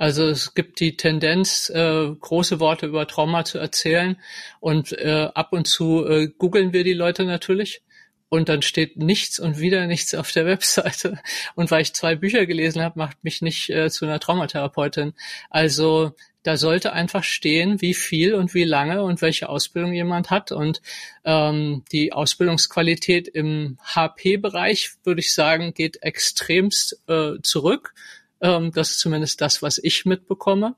[0.02, 4.16] Also es gibt die Tendenz, äh, große Worte über Trauma zu erzählen
[4.58, 7.82] und äh, ab und zu äh, googeln wir die Leute natürlich
[8.28, 11.20] und dann steht nichts und wieder nichts auf der Webseite.
[11.54, 15.14] Und weil ich zwei Bücher gelesen habe, macht mich nicht äh, zu einer Traumatherapeutin.
[15.50, 20.50] Also da sollte einfach stehen, wie viel und wie lange und welche Ausbildung jemand hat.
[20.50, 20.82] Und
[21.24, 27.94] ähm, die Ausbildungsqualität im HP-Bereich, würde ich sagen, geht extremst äh, zurück.
[28.42, 30.76] Ähm, das ist zumindest das, was ich mitbekomme.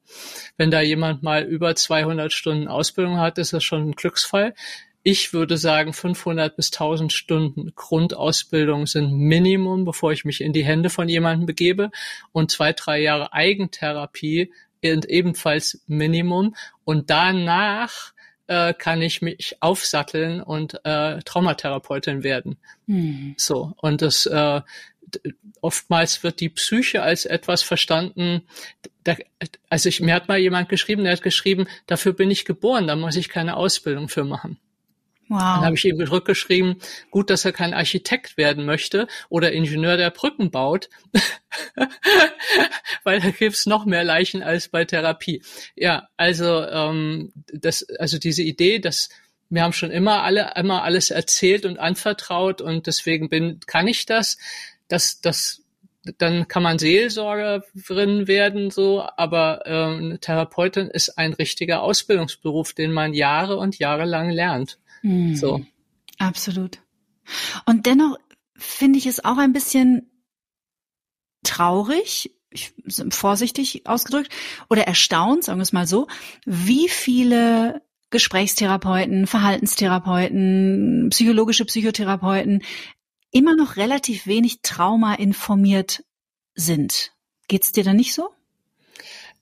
[0.57, 4.55] Wenn da jemand mal über 200 Stunden Ausbildung hat, ist das schon ein Glücksfall
[5.07, 10.65] ich würde sagen, 500 bis 1000 Stunden Grundausbildung sind Minimum, bevor ich mich in die
[10.65, 11.91] Hände von jemandem begebe.
[12.33, 14.51] Und zwei, drei Jahre Eigentherapie
[14.83, 16.57] sind ebenfalls Minimum.
[16.85, 18.15] Und danach
[18.47, 22.57] äh, kann ich mich aufsatteln und äh, Traumatherapeutin werden.
[22.87, 23.35] Mhm.
[23.37, 23.75] So.
[23.77, 24.63] Und das, äh,
[25.61, 28.43] oftmals wird die Psyche als etwas verstanden,
[29.05, 29.17] da,
[29.69, 32.97] also ich, mir hat mal jemand geschrieben, der hat geschrieben, dafür bin ich geboren, da
[32.97, 34.59] muss ich keine Ausbildung für machen.
[35.29, 35.39] Wow.
[35.39, 36.77] Dann habe ich ihm zurückgeschrieben,
[37.11, 40.91] gut, dass er kein Architekt werden möchte oder Ingenieur, der Brücken baut,
[43.05, 45.43] weil da gibt's noch mehr Leichen als bei Therapie.
[45.77, 49.09] Ja, also ähm, das, also diese Idee, dass
[49.49, 54.05] wir haben schon immer alle immer alles erzählt und anvertraut und deswegen bin kann ich
[54.05, 54.37] das,
[54.95, 55.65] das das
[56.19, 63.15] dann kann man Seelsorgerin werden, so, aber ähm, Therapeutin ist ein richtiger Ausbildungsberuf, den man
[63.15, 64.79] Jahre und Jahre lang lernt.
[65.03, 65.35] Mhm.
[65.35, 65.65] So.
[66.19, 66.79] Absolut.
[67.65, 68.19] Und dennoch
[68.55, 70.11] finde ich es auch ein bisschen
[71.43, 72.75] traurig, ich,
[73.11, 74.31] vorsichtig ausgedrückt,
[74.69, 76.07] oder erstaunt, sagen wir es mal so,
[76.45, 82.63] wie viele Gesprächstherapeuten, Verhaltenstherapeuten, psychologische Psychotherapeuten
[83.35, 86.05] immer noch relativ wenig Trauma informiert
[86.55, 87.13] sind.
[87.49, 88.31] Geht's dir da nicht so?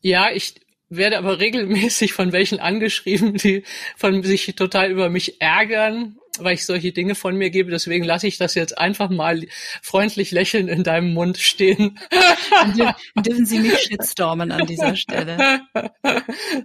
[0.00, 0.54] Ja, ich
[0.88, 3.64] werde aber regelmäßig von welchen angeschrieben, die
[3.96, 7.70] von sich total über mich ärgern, weil ich solche Dinge von mir gebe.
[7.70, 9.46] Deswegen lasse ich das jetzt einfach mal
[9.82, 11.98] freundlich lächeln in deinem Mund stehen.
[12.50, 15.60] Dann dürfen Sie nicht shitstormen an dieser Stelle.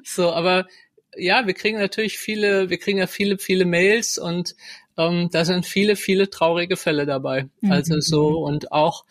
[0.04, 0.68] So, aber
[1.16, 4.56] ja, wir kriegen natürlich viele, wir kriegen ja viele, viele Mails und
[4.98, 7.48] ähm, da sind viele, viele traurige Fälle dabei.
[7.70, 8.02] Also mhm.
[8.02, 9.04] so und auch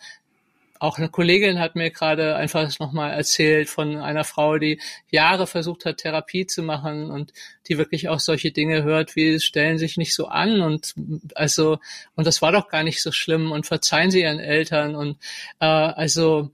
[0.79, 5.85] auch eine Kollegin hat mir gerade einfach nochmal erzählt von einer Frau, die Jahre versucht
[5.85, 7.33] hat, Therapie zu machen und
[7.67, 10.93] die wirklich auch solche Dinge hört, wie stellen sich nicht so an und
[11.35, 11.79] also,
[12.15, 15.17] und das war doch gar nicht so schlimm und verzeihen sie ihren Eltern und
[15.59, 16.51] äh, also,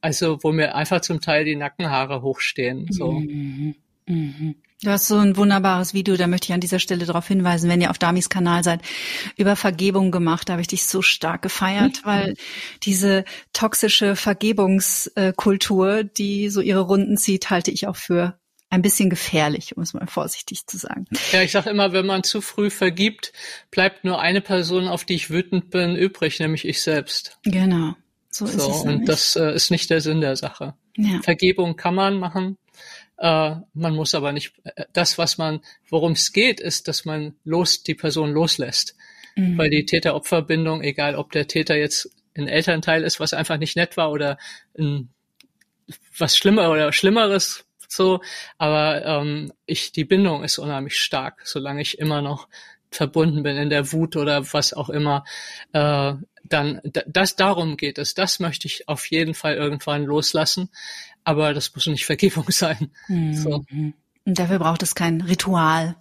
[0.00, 2.86] also wo mir einfach zum Teil die Nackenhaare hochstehen.
[2.90, 3.12] So.
[3.12, 3.74] Mhm.
[4.06, 4.54] Mhm.
[4.82, 7.80] Du hast so ein wunderbares Video, da möchte ich an dieser Stelle darauf hinweisen, wenn
[7.80, 8.80] ihr auf Damis Kanal seid,
[9.36, 10.48] über Vergebung gemacht.
[10.48, 12.08] Da habe ich dich so stark gefeiert, mhm.
[12.08, 12.34] weil
[12.82, 18.36] diese toxische Vergebungskultur, die so ihre Runden zieht, halte ich auch für
[18.70, 21.04] ein bisschen gefährlich, um es mal vorsichtig zu sagen.
[21.30, 23.32] Ja, ich sage immer, wenn man zu früh vergibt,
[23.70, 27.38] bleibt nur eine Person, auf die ich wütend bin, übrig, nämlich ich selbst.
[27.44, 27.94] Genau.
[28.30, 28.80] So, so ist es.
[28.80, 29.06] Und nämlich.
[29.06, 30.74] das äh, ist nicht der Sinn der Sache.
[30.96, 31.20] Ja.
[31.22, 32.56] Vergebung kann man machen,
[33.22, 37.36] äh, man muss aber nicht, äh, das, was man, worum es geht, ist, dass man
[37.44, 38.96] los, die Person loslässt.
[39.36, 39.56] Mhm.
[39.56, 43.96] Weil die Täter-Opfer-Bindung, egal ob der Täter jetzt ein Elternteil ist, was einfach nicht nett
[43.96, 44.38] war oder
[44.76, 45.10] ein,
[46.18, 48.22] was schlimmer oder schlimmeres so,
[48.58, 52.48] aber ähm, ich die Bindung ist unheimlich stark, solange ich immer noch
[52.90, 55.24] verbunden bin in der Wut oder was auch immer,
[55.72, 58.14] äh, dann das darum geht es.
[58.14, 60.70] Das möchte ich auf jeden Fall irgendwann loslassen
[61.24, 62.90] aber das muss nicht Vergebung sein.
[63.08, 63.34] Mhm.
[63.34, 63.64] So.
[64.24, 65.96] Und dafür braucht es kein Ritual,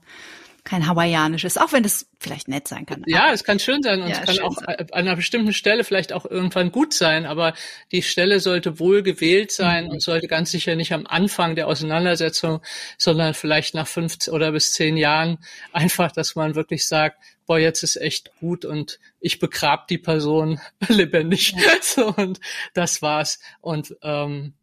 [0.64, 3.04] kein hawaiianisches, auch wenn es vielleicht nett sein kann.
[3.08, 4.68] Ja, es kann schön sein und ja, es kann auch sein.
[4.68, 7.54] an einer bestimmten Stelle vielleicht auch irgendwann gut sein, aber
[7.92, 9.92] die Stelle sollte wohl gewählt sein mhm.
[9.92, 12.62] und sollte ganz sicher nicht am Anfang der Auseinandersetzung,
[13.00, 15.40] sondern vielleicht nach fünf oder bis zehn Jahren
[15.74, 20.62] einfach, dass man wirklich sagt, boah, jetzt ist echt gut und ich begrab die Person
[20.88, 21.54] lebendig.
[21.54, 21.72] Ja.
[21.82, 22.40] So, und
[22.76, 23.40] das war's.
[23.62, 24.54] Und ähm,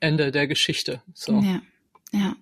[0.00, 1.02] Ende der Geschichte.
[1.14, 1.40] So.
[1.40, 1.60] Ja,
[2.12, 2.36] ja.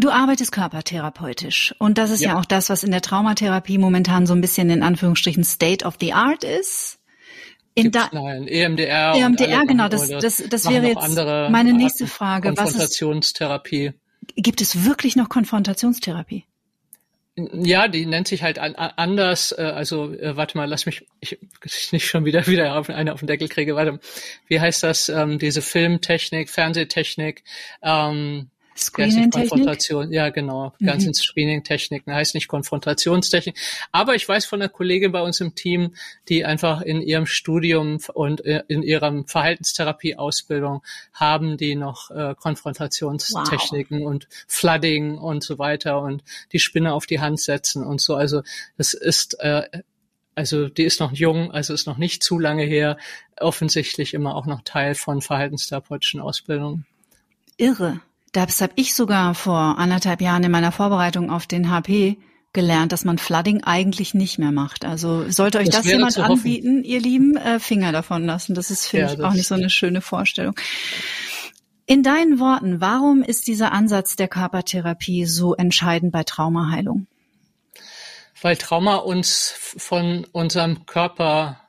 [0.00, 2.30] Du arbeitest körpertherapeutisch und das ist ja.
[2.30, 2.38] ja.
[2.38, 6.12] auch das, was in der Traumatherapie momentan so ein bisschen in Anführungsstrichen State of the
[6.12, 7.00] Art ist.
[7.74, 9.14] In da nein, EMDR.
[9.14, 11.16] EMDR, genau, das, das, das wäre jetzt
[11.50, 12.54] meine nächste Frage.
[12.54, 13.86] Konfrontationstherapie.
[13.86, 16.44] Was ist, gibt es wirklich noch Konfrontationstherapie?
[17.52, 19.52] Ja, die nennt sich halt an, anders.
[19.52, 23.12] Äh, also äh, warte mal, lass mich ich, ich nicht schon wieder wieder auf eine
[23.12, 23.76] auf den Deckel kriege.
[23.76, 24.00] Warte,
[24.48, 25.08] wie heißt das?
[25.08, 27.44] Ähm, diese Filmtechnik, Fernsehtechnik.
[27.82, 30.12] Ähm, Screening-Konfrontation.
[30.12, 30.72] Ja, genau.
[30.78, 30.86] Mhm.
[30.86, 32.12] Ganz ins Screening-Techniken.
[32.12, 33.56] Heißt nicht Konfrontationstechnik.
[33.92, 35.94] Aber ich weiß von einer Kollegin bei uns im Team,
[36.28, 44.00] die einfach in ihrem Studium und äh, in ihrer Verhaltenstherapie-Ausbildung haben die noch äh, Konfrontationstechniken
[44.00, 44.06] wow.
[44.06, 48.14] und Flooding und so weiter und die Spinne auf die Hand setzen und so.
[48.14, 48.42] Also
[48.76, 49.62] das ist äh,
[50.38, 52.96] also die ist noch jung, also ist noch nicht zu lange her,
[53.40, 56.86] offensichtlich immer auch noch Teil von verhaltenstherapeutischen Ausbildungen.
[57.56, 58.00] Irre.
[58.32, 62.18] Das habe ich sogar vor anderthalb Jahren in meiner Vorbereitung auf den HP
[62.52, 64.84] gelernt, dass man Flooding eigentlich nicht mehr macht.
[64.84, 68.54] Also sollte euch das, das jemand anbieten, ihr Lieben, äh, Finger davon lassen.
[68.54, 70.54] Das ist, finde ja, ich, auch nicht so eine schöne Vorstellung.
[71.86, 77.06] In deinen Worten, warum ist dieser Ansatz der Körpertherapie so entscheidend bei Traumaheilung?
[78.42, 81.60] weil Trauma uns von unserem Körper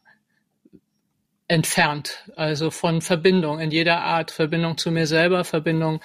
[1.48, 6.00] entfernt, also von Verbindung in jeder Art, Verbindung zu mir selber, Verbindung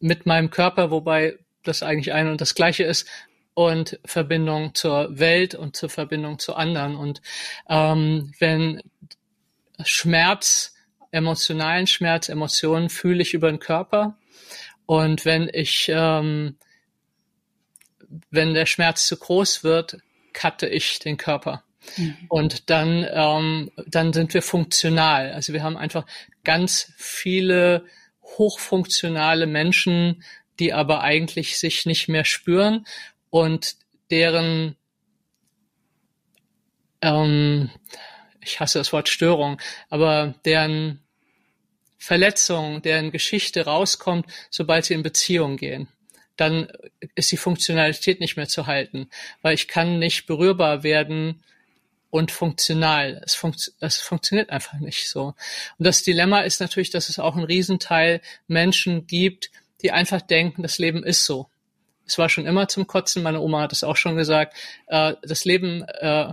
[0.00, 3.06] mit meinem Körper, wobei das eigentlich ein und das gleiche ist,
[3.54, 6.94] und Verbindung zur Welt und zur Verbindung zu anderen.
[6.94, 7.20] Und
[7.68, 8.80] ähm, wenn
[9.82, 10.76] Schmerz,
[11.10, 14.16] emotionalen Schmerz, Emotionen fühle ich über den Körper.
[14.86, 16.56] Und wenn ich, ähm,
[18.30, 19.98] wenn der Schmerz zu groß wird,
[20.32, 21.64] cutte ich den Körper.
[21.96, 22.16] Mhm.
[22.28, 25.32] Und dann, ähm, dann sind wir funktional.
[25.32, 26.06] Also wir haben einfach
[26.44, 27.86] ganz viele
[28.36, 30.22] hochfunktionale Menschen,
[30.58, 32.86] die aber eigentlich sich nicht mehr spüren
[33.30, 33.76] und
[34.10, 34.76] deren,
[37.00, 37.70] ähm,
[38.40, 41.00] ich hasse das Wort Störung, aber deren
[41.98, 45.88] Verletzung, deren Geschichte rauskommt, sobald sie in Beziehung gehen.
[46.36, 46.68] Dann
[47.16, 49.10] ist die Funktionalität nicht mehr zu halten,
[49.42, 51.42] weil ich kann nicht berührbar werden
[52.10, 53.20] und funktional.
[53.24, 55.34] Es, funkt, es funktioniert einfach nicht so.
[55.78, 59.50] Und das Dilemma ist natürlich, dass es auch einen Riesenteil Menschen gibt,
[59.82, 61.48] die einfach denken, das Leben ist so.
[62.06, 65.44] Es war schon immer zum Kotzen, meine Oma hat es auch schon gesagt, äh, das
[65.44, 66.32] Leben, äh,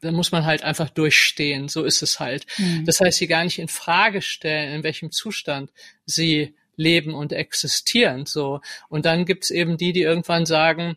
[0.00, 2.46] da muss man halt einfach durchstehen, so ist es halt.
[2.56, 2.84] Mhm.
[2.84, 5.70] Das heißt, sie gar nicht in Frage stellen, in welchem Zustand
[6.06, 8.26] sie leben und existieren.
[8.26, 8.60] So.
[8.88, 10.96] Und dann gibt's eben die, die irgendwann sagen,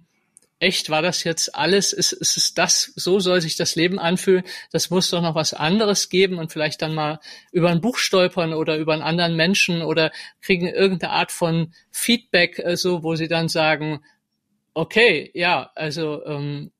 [0.61, 1.91] echt, war das jetzt alles?
[1.91, 4.43] Ist, ist es das, so soll sich das Leben anfühlen?
[4.71, 7.19] Das muss doch noch was anderes geben und vielleicht dann mal
[7.51, 12.59] über ein Buch stolpern oder über einen anderen Menschen oder kriegen irgendeine Art von Feedback,
[12.59, 14.01] äh, so, wo sie dann sagen,
[14.73, 16.71] okay, ja, also ähm,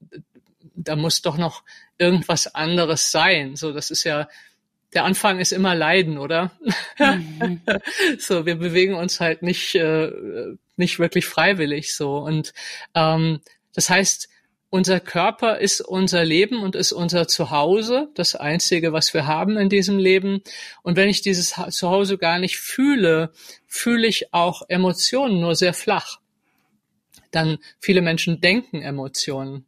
[0.76, 1.64] da muss doch noch
[1.98, 3.56] irgendwas anderes sein.
[3.56, 4.28] So, das ist ja
[4.94, 6.52] der Anfang ist immer Leiden, oder?
[7.00, 7.62] Mhm.
[8.20, 10.12] so, wir bewegen uns halt nicht, äh,
[10.76, 12.18] nicht wirklich freiwillig so.
[12.18, 12.54] Und
[12.94, 13.40] ähm,
[13.74, 14.30] das heißt,
[14.74, 19.68] unser Körper ist unser Leben und ist unser Zuhause, das Einzige, was wir haben in
[19.68, 20.42] diesem Leben.
[20.82, 23.34] Und wenn ich dieses Zuhause gar nicht fühle,
[23.68, 26.20] fühle ich auch Emotionen nur sehr flach.
[27.32, 29.66] Dann viele Menschen denken Emotionen.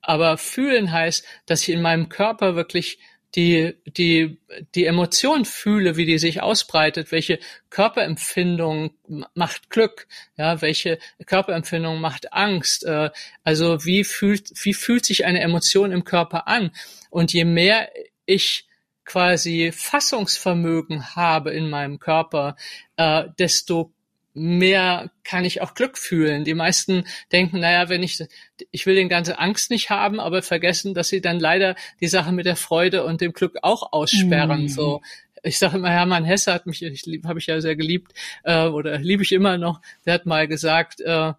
[0.00, 3.00] Aber fühlen heißt, dass ich in meinem Körper wirklich
[3.36, 4.38] die, die,
[4.74, 8.92] die Emotion fühle, wie die sich ausbreitet, welche Körperempfindung
[9.34, 13.10] macht Glück, ja, welche Körperempfindung macht Angst, äh,
[13.44, 16.70] also wie fühlt, wie fühlt sich eine Emotion im Körper an?
[17.10, 17.90] Und je mehr
[18.24, 18.66] ich
[19.04, 22.56] quasi Fassungsvermögen habe in meinem Körper,
[22.96, 23.92] äh, desto
[24.36, 26.44] mehr kann ich auch Glück fühlen.
[26.44, 28.22] Die meisten denken, naja, wenn ich,
[28.70, 32.32] ich will den ganze Angst nicht haben, aber vergessen, dass sie dann leider die Sache
[32.32, 34.64] mit der Freude und dem Glück auch aussperren.
[34.64, 34.68] Mhm.
[34.68, 35.00] So,
[35.42, 38.12] ich sage immer, Hermann Hesse hat mich, ich habe ich ja sehr geliebt
[38.44, 39.80] äh, oder liebe ich immer noch.
[40.04, 41.32] Der hat mal gesagt, äh,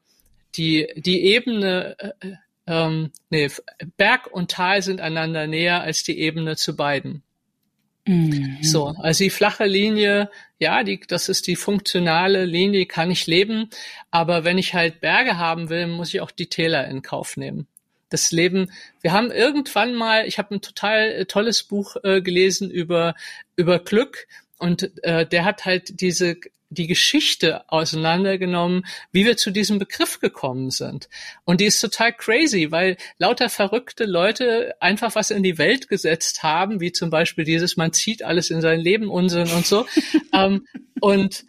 [0.55, 2.31] die die Ebene, äh,
[2.65, 3.49] ähm, nee,
[3.97, 7.23] Berg und Tal sind einander näher als die Ebene zu beiden.
[8.07, 8.57] Mhm.
[8.61, 13.69] So, also die flache Linie, ja, die, das ist die funktionale Linie, kann ich leben.
[14.11, 17.67] Aber wenn ich halt Berge haben will, muss ich auch die Täler in Kauf nehmen.
[18.09, 22.71] Das Leben, wir haben irgendwann mal, ich habe ein total äh, tolles Buch äh, gelesen
[22.71, 23.15] über,
[23.57, 26.37] über Glück und äh, der hat halt diese
[26.69, 31.09] die Geschichte auseinandergenommen, wie wir zu diesem Begriff gekommen sind.
[31.45, 36.43] Und die ist total crazy, weil lauter verrückte Leute einfach was in die Welt gesetzt
[36.43, 39.85] haben, wie zum Beispiel dieses, man zieht alles in sein Leben Unsinn und so.
[40.33, 40.67] ähm,
[40.99, 41.45] und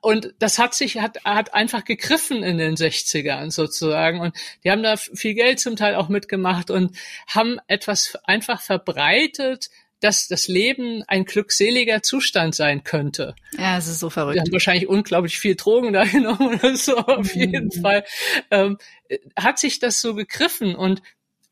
[0.00, 4.20] und das hat sich, hat, hat einfach gegriffen in den 60ern sozusagen.
[4.20, 9.70] Und die haben da viel Geld zum Teil auch mitgemacht und haben etwas einfach verbreitet,
[10.04, 13.34] dass das Leben ein glückseliger Zustand sein könnte.
[13.56, 14.34] Ja, es ist so verrückt.
[14.34, 17.80] Wir haben wahrscheinlich unglaublich viel Drogen da genommen oder so, auf jeden mhm.
[17.80, 18.04] Fall.
[18.50, 18.76] Ähm,
[19.34, 21.00] hat sich das so gegriffen und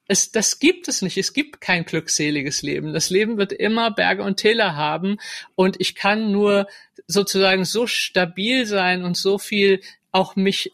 [0.07, 1.17] es, das gibt es nicht.
[1.17, 2.93] Es gibt kein glückseliges Leben.
[2.93, 5.17] Das Leben wird immer Berge und Täler haben
[5.55, 6.67] und ich kann nur
[7.07, 10.73] sozusagen so stabil sein und so viel auch mich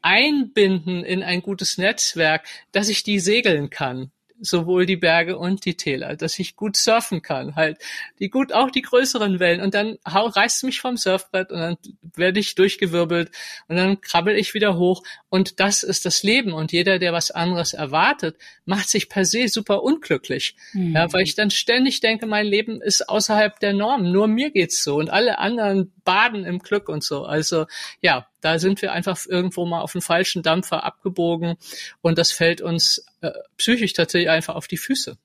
[0.00, 4.10] einbinden in ein gutes Netzwerk, dass ich die segeln kann
[4.40, 7.78] sowohl die Berge und die Täler, dass ich gut surfen kann, halt
[8.18, 9.60] die gut auch die größeren Wellen.
[9.60, 11.76] Und dann hau, reißt mich vom Surfbrett und dann
[12.14, 13.30] werde ich durchgewirbelt
[13.68, 15.02] und dann krabbel ich wieder hoch.
[15.28, 16.52] Und das ist das Leben.
[16.52, 20.94] Und jeder, der was anderes erwartet, macht sich per se super unglücklich, mhm.
[20.94, 24.82] ja, weil ich dann ständig denke, mein Leben ist außerhalb der Norm, nur mir geht's
[24.82, 27.24] so und alle anderen baden im Glück und so.
[27.24, 27.66] Also
[28.00, 31.56] ja, da sind wir einfach irgendwo mal auf den falschen Dampfer abgebogen
[32.00, 35.16] und das fällt uns äh, psychisch tatsächlich einfach auf die Füße.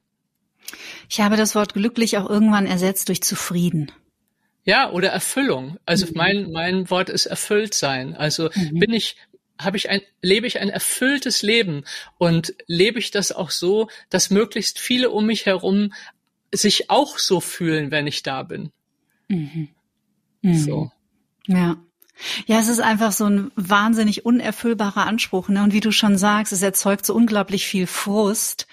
[1.10, 3.92] Ich habe das Wort glücklich auch irgendwann ersetzt durch zufrieden.
[4.64, 5.78] Ja, oder Erfüllung.
[5.86, 6.12] Also mhm.
[6.16, 8.16] mein, mein Wort ist erfüllt sein.
[8.16, 8.80] Also mhm.
[8.80, 9.16] bin ich,
[9.60, 11.84] habe ich ein, lebe ich ein erfülltes Leben
[12.18, 15.94] und lebe ich das auch so, dass möglichst viele um mich herum
[16.52, 18.72] sich auch so fühlen, wenn ich da bin.
[19.28, 19.70] Mhm.
[20.42, 20.92] So.
[21.48, 21.78] Ja.
[22.46, 25.50] Ja, es ist einfach so ein wahnsinnig unerfüllbarer Anspruch.
[25.50, 25.62] Ne?
[25.64, 28.68] Und wie du schon sagst, es erzeugt so unglaublich viel Frust,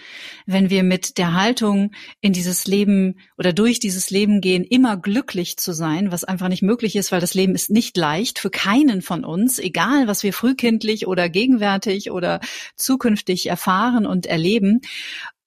[0.47, 1.91] wenn wir mit der Haltung
[2.21, 6.63] in dieses Leben oder durch dieses Leben gehen, immer glücklich zu sein, was einfach nicht
[6.63, 10.33] möglich ist, weil das Leben ist nicht leicht für keinen von uns, egal was wir
[10.33, 12.41] frühkindlich oder gegenwärtig oder
[12.77, 14.83] zukünftig erfahren und erleben.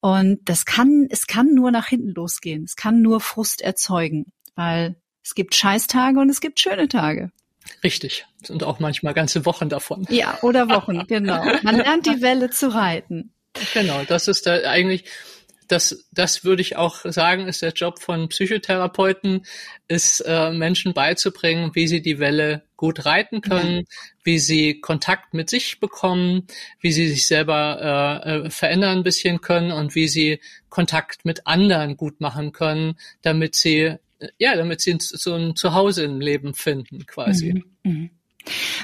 [0.01, 2.65] Und das kann, es kann nur nach hinten losgehen.
[2.65, 4.25] Es kann nur Frust erzeugen,
[4.55, 7.31] weil es gibt Scheißtage und es gibt schöne Tage.
[7.83, 8.25] Richtig.
[8.49, 10.05] Und auch manchmal ganze Wochen davon.
[10.09, 11.43] Ja, oder Wochen, genau.
[11.63, 13.31] Man lernt die Welle zu reiten.
[13.73, 15.05] Genau, das ist da eigentlich,
[15.67, 19.45] das, das würde ich auch sagen, ist der Job von Psychotherapeuten,
[19.87, 23.83] ist äh, Menschen beizubringen, wie sie die Welle gut reiten können, ja.
[24.23, 26.45] wie sie Kontakt mit sich bekommen,
[26.81, 30.39] wie sie sich selber äh, äh, verändern ein bisschen können und wie sie
[30.69, 33.95] Kontakt mit anderen gut machen können, damit sie
[34.37, 37.63] ja, damit sie so ein Zuhause im Leben finden, quasi.
[37.83, 37.91] Mhm.
[37.91, 38.09] Mhm.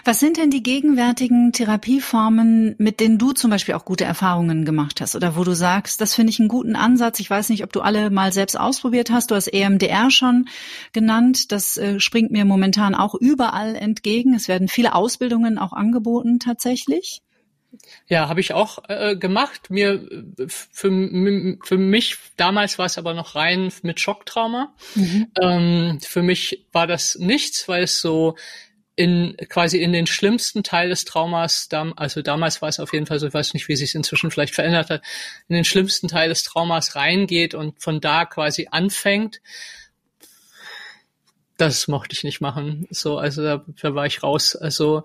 [0.04, 5.02] Was sind denn die gegenwärtigen Therapieformen, mit denen du zum Beispiel auch gute Erfahrungen gemacht
[5.02, 7.20] hast oder wo du sagst, das finde ich einen guten Ansatz.
[7.20, 9.30] Ich weiß nicht, ob du alle mal selbst ausprobiert hast.
[9.30, 10.48] Du hast EMDR schon
[10.94, 11.52] genannt.
[11.52, 14.34] Das äh, springt mir momentan auch überall entgegen.
[14.34, 17.22] Es werden viele Ausbildungen auch angeboten tatsächlich.
[18.08, 19.70] Ja, habe ich auch äh, gemacht.
[19.70, 20.08] Mir
[20.48, 20.90] für,
[21.64, 24.74] für mich damals war es aber noch rein mit Schocktrauma.
[24.96, 25.28] Mhm.
[25.42, 28.36] Ähm, für mich war das nichts, weil es so
[28.96, 33.20] in quasi in den schlimmsten Teil des Traumas, also damals war es auf jeden Fall
[33.20, 35.02] so, ich weiß nicht, wie sich inzwischen vielleicht verändert hat,
[35.48, 39.42] in den schlimmsten Teil des Traumas reingeht und von da quasi anfängt.
[41.58, 42.88] Das mochte ich nicht machen.
[42.90, 44.56] So, also da, da war ich raus.
[44.56, 45.04] Also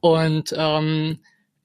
[0.00, 1.20] und ähm,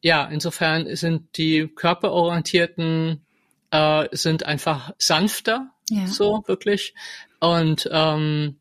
[0.08, 3.26] ja, insofern sind die körperorientierten
[3.72, 6.08] äh, sind einfach sanfter, ja.
[6.08, 6.96] so wirklich.
[7.42, 8.56] Und ähm,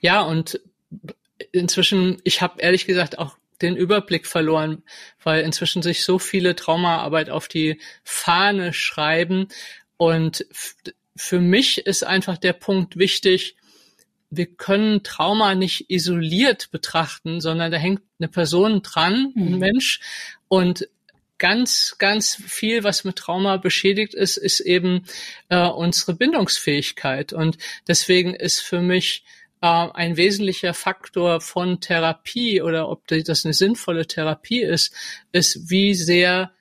[0.00, 0.60] ja, und
[1.52, 4.82] inzwischen, ich habe ehrlich gesagt auch den Überblick verloren,
[5.22, 9.48] weil inzwischen sich so viele Traumaarbeit auf die Fahne schreiben.
[9.96, 10.44] Und
[11.16, 13.56] für mich ist einfach der Punkt wichtig,
[14.30, 19.58] wir können Trauma nicht isoliert betrachten, sondern da hängt eine Person dran, ein mhm.
[19.58, 20.00] Mensch.
[20.48, 20.88] Und
[21.38, 25.04] ganz, ganz viel, was mit Trauma beschädigt ist, ist eben
[25.48, 27.32] äh, unsere Bindungsfähigkeit.
[27.32, 27.58] Und
[27.88, 29.24] deswegen ist für mich
[29.60, 34.94] äh, ein wesentlicher Faktor von Therapie oder ob das eine sinnvolle Therapie ist,
[35.32, 36.52] ist, wie sehr,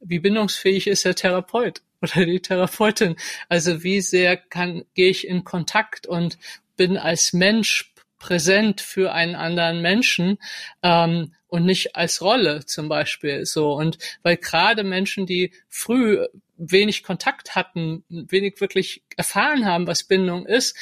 [0.00, 3.16] wie bindungsfähig ist der Therapeut oder die Therapeutin.
[3.48, 6.38] Also wie sehr kann, gehe ich in Kontakt und
[6.80, 10.38] bin als Mensch präsent für einen anderen Menschen
[10.82, 13.74] ähm, und nicht als Rolle zum Beispiel so.
[13.74, 16.24] Und weil gerade Menschen, die früh
[16.56, 20.74] wenig Kontakt hatten, wenig wirklich erfahren haben, was Bindung ist,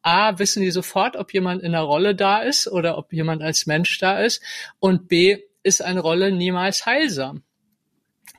[0.00, 3.66] A, wissen die sofort, ob jemand in einer Rolle da ist oder ob jemand als
[3.66, 4.42] Mensch da ist.
[4.78, 7.42] Und B, ist eine Rolle niemals heilsam.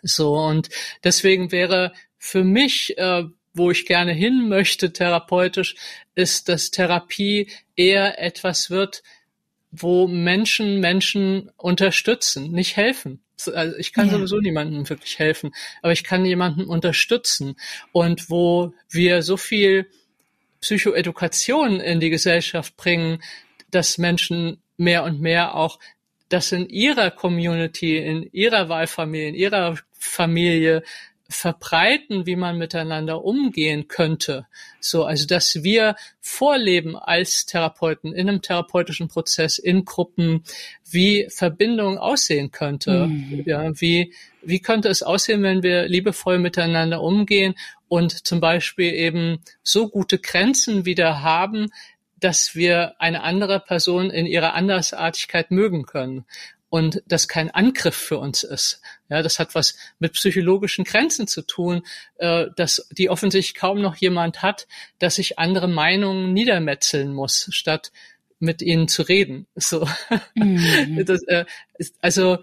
[0.02, 0.34] So.
[0.34, 0.70] Und
[1.04, 5.76] deswegen wäre für mich äh, wo ich gerne hin möchte therapeutisch,
[6.16, 9.04] ist, dass Therapie eher etwas wird,
[9.72, 13.22] wo Menschen Menschen unterstützen, nicht helfen.
[13.54, 14.14] Also ich kann ja.
[14.14, 15.52] sowieso niemandem wirklich helfen,
[15.82, 17.56] aber ich kann jemanden unterstützen.
[17.92, 19.88] Und wo wir so viel
[20.62, 23.22] Psychoedukation in die Gesellschaft bringen,
[23.72, 25.80] dass Menschen mehr und mehr auch
[26.30, 30.84] das in ihrer Community, in ihrer Wahlfamilie, in ihrer Familie
[31.34, 34.48] verbreiten, wie man miteinander umgehen könnte.
[34.80, 40.44] So, also dass wir vorleben als Therapeuten in einem therapeutischen Prozess in Gruppen,
[40.90, 43.08] wie Verbindung aussehen könnte.
[43.08, 43.44] Mhm.
[43.46, 44.14] Ja, wie
[44.46, 47.56] wie könnte es aussehen, wenn wir liebevoll miteinander umgehen
[47.88, 51.70] und zum Beispiel eben so gute Grenzen wieder haben,
[52.20, 56.26] dass wir eine andere Person in ihrer Andersartigkeit mögen können
[56.74, 58.82] und das kein Angriff für uns ist.
[59.08, 61.84] Ja, das hat was mit psychologischen Grenzen zu tun,
[62.16, 64.68] äh, dass die offensichtlich kaum noch jemand hat,
[64.98, 67.92] dass ich andere Meinungen niedermetzeln muss, statt
[68.40, 69.46] mit ihnen zu reden.
[69.56, 69.88] So,
[70.34, 71.06] mhm.
[71.06, 71.46] das, äh,
[72.02, 72.40] also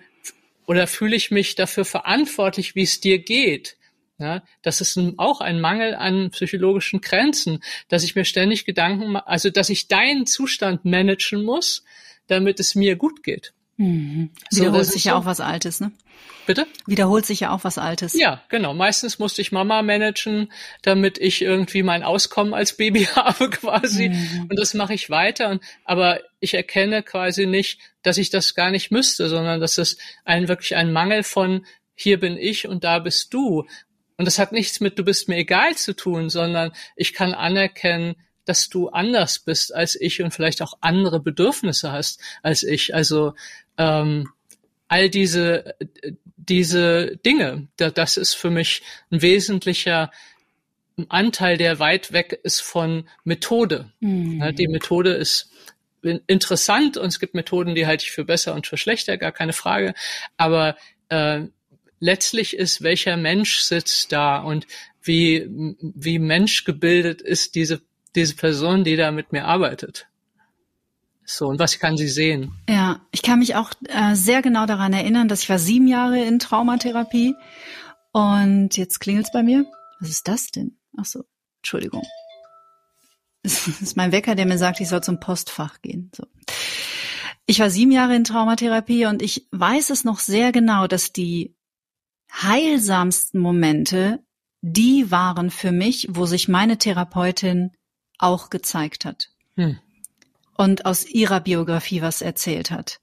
[0.64, 3.78] oder fühle ich mich dafür verantwortlich, wie es dir geht?
[4.18, 9.16] Ja, das ist ein, auch ein Mangel an psychologischen Grenzen, dass ich mir ständig Gedanken,
[9.16, 11.83] also dass ich deinen Zustand managen muss,
[12.28, 13.55] damit es mir gut geht.
[13.81, 14.28] Mhm.
[14.51, 15.18] Wiederholt sich ja so.
[15.18, 15.91] auch was Altes, ne?
[16.47, 16.66] Bitte?
[16.85, 18.12] Wiederholt sich ja auch was Altes.
[18.12, 18.74] Ja, genau.
[18.74, 20.53] Meistens musste ich Mama managen,
[20.83, 24.11] damit ich irgendwie mein Auskommen als Baby habe quasi.
[24.11, 24.49] Mhm.
[24.51, 25.49] Und das mache ich weiter.
[25.49, 29.97] Und, aber ich erkenne quasi nicht, dass ich das gar nicht müsste, sondern dass es
[30.26, 31.64] ein wirklich ein Mangel von
[31.95, 33.66] hier bin ich und da bist du.
[34.18, 38.16] Und das hat nichts mit du bist mir egal zu tun, sondern ich kann anerkennen,
[38.45, 42.95] dass du anders bist als ich und vielleicht auch andere Bedürfnisse hast als ich.
[42.95, 43.35] Also
[43.81, 44.28] ähm,
[44.89, 45.74] all diese
[46.37, 50.11] diese Dinge, das ist für mich ein wesentlicher
[51.09, 53.93] Anteil, der weit weg ist von Methode.
[54.01, 54.55] Mhm.
[54.57, 55.51] Die Methode ist
[56.03, 59.53] interessant und es gibt Methoden, die halte ich für besser und für schlechter, gar keine
[59.53, 59.95] Frage.
[60.37, 60.76] Aber
[61.09, 61.43] äh,
[62.01, 64.66] letztlich ist, welcher Mensch sitzt da und
[65.03, 65.47] wie,
[65.81, 67.81] wie menschgebildet ist diese
[68.16, 70.09] diese Person, die da mit mir arbeitet.
[71.31, 72.53] So, und was kann sie sehen?
[72.68, 76.22] Ja, ich kann mich auch äh, sehr genau daran erinnern, dass ich war sieben Jahre
[76.24, 77.37] in Traumatherapie
[78.11, 79.64] und jetzt klingelt's bei mir.
[80.01, 80.76] Was ist das denn?
[80.99, 81.24] Ach so,
[81.61, 82.03] Entschuldigung.
[83.43, 86.11] Das ist mein Wecker, der mir sagt, ich soll zum Postfach gehen.
[86.14, 86.26] So.
[87.47, 91.57] Ich war sieben Jahre in Traumatherapie und ich weiß es noch sehr genau, dass die
[92.31, 94.22] heilsamsten Momente
[94.61, 97.70] die waren für mich, wo sich meine Therapeutin
[98.18, 99.31] auch gezeigt hat.
[99.57, 99.78] Hm.
[100.61, 103.00] Und aus ihrer Biografie was erzählt hat.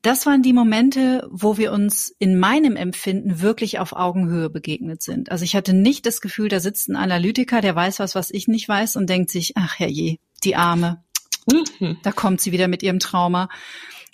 [0.00, 5.30] Das waren die Momente, wo wir uns in meinem Empfinden wirklich auf Augenhöhe begegnet sind.
[5.30, 8.48] Also ich hatte nicht das Gefühl, da sitzt ein Analytiker, der weiß was, was ich
[8.48, 11.04] nicht weiß und denkt sich, ach herrje, die Arme,
[11.46, 11.98] mhm.
[12.02, 13.50] da kommt sie wieder mit ihrem Trauma,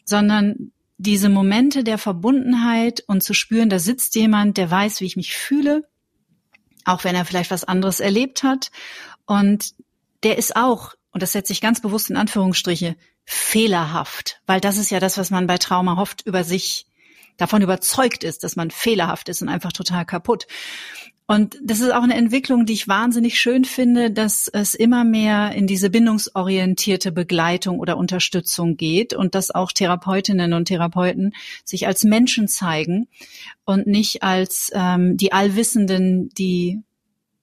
[0.04, 5.14] sondern diese Momente der Verbundenheit und zu spüren, da sitzt jemand, der weiß, wie ich
[5.14, 5.88] mich fühle,
[6.84, 8.72] auch wenn er vielleicht was anderes erlebt hat
[9.26, 9.74] und
[10.24, 14.90] der ist auch, und das setze ich ganz bewusst in Anführungsstriche, fehlerhaft, weil das ist
[14.90, 16.86] ja das, was man bei Trauma hofft, über sich
[17.36, 20.46] davon überzeugt ist, dass man fehlerhaft ist und einfach total kaputt.
[21.26, 25.52] Und das ist auch eine Entwicklung, die ich wahnsinnig schön finde, dass es immer mehr
[25.52, 31.32] in diese bindungsorientierte Begleitung oder Unterstützung geht und dass auch Therapeutinnen und Therapeuten
[31.64, 33.08] sich als Menschen zeigen
[33.64, 36.82] und nicht als ähm, die Allwissenden, die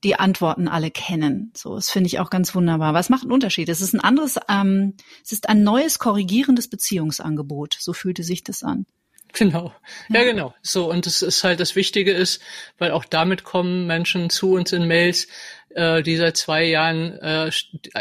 [0.04, 1.52] die Antworten alle kennen.
[1.56, 2.94] So, das finde ich auch ganz wunderbar.
[2.94, 3.70] Was macht einen Unterschied?
[3.70, 7.78] Es ist ein anderes, ähm, es ist ein neues korrigierendes Beziehungsangebot.
[7.80, 8.86] So fühlte sich das an.
[9.34, 9.74] Genau.
[10.10, 10.20] Ja.
[10.20, 10.54] ja, genau.
[10.62, 12.42] So, und das ist halt das Wichtige ist,
[12.78, 15.28] weil auch damit kommen Menschen zu uns in Mails,
[15.70, 17.52] äh, die seit zwei Jahren äh,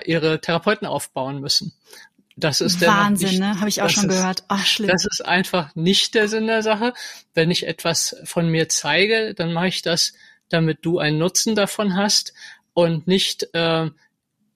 [0.05, 1.73] ihre Therapeuten aufbauen müssen.
[2.37, 3.61] Das ist Wahnsinn, nicht, ne?
[3.61, 4.45] Habe ich auch schon ist, gehört.
[4.49, 4.89] Ach, schlimm.
[4.89, 6.95] Das ist einfach nicht der Sinn der Sache.
[7.35, 10.15] Wenn ich etwas von mir zeige, dann mache ich das
[10.51, 12.35] damit du einen Nutzen davon hast
[12.75, 13.89] und nicht, äh,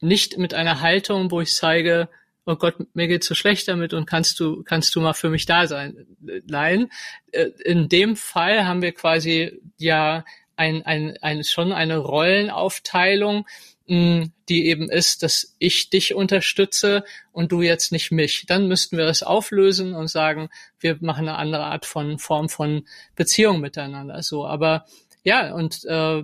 [0.00, 2.08] nicht mit einer Haltung, wo ich zeige,
[2.46, 5.46] oh Gott, mir geht's so schlecht damit und kannst du, kannst du mal für mich
[5.46, 6.06] da sein?
[6.46, 6.90] Nein,
[7.32, 10.24] äh, in dem Fall haben wir quasi ja
[10.56, 13.46] ein, ein, ein, schon eine Rollenaufteilung,
[13.86, 18.44] mh, die eben ist, dass ich dich unterstütze und du jetzt nicht mich.
[18.46, 22.86] Dann müssten wir das auflösen und sagen, wir machen eine andere Art von Form von
[23.16, 24.22] Beziehung miteinander.
[24.22, 24.84] So, aber
[25.24, 26.22] ja, und äh,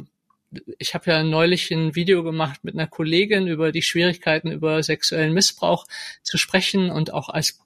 [0.79, 5.33] ich habe ja neulich ein Video gemacht mit einer Kollegin über die Schwierigkeiten über sexuellen
[5.33, 5.87] Missbrauch
[6.23, 7.61] zu sprechen und auch als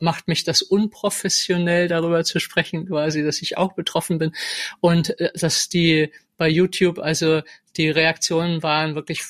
[0.00, 4.32] macht mich das unprofessionell darüber zu sprechen, quasi, dass ich auch betroffen bin.
[4.80, 7.42] Und äh, dass die bei YouTube, also
[7.76, 9.22] die Reaktionen waren wirklich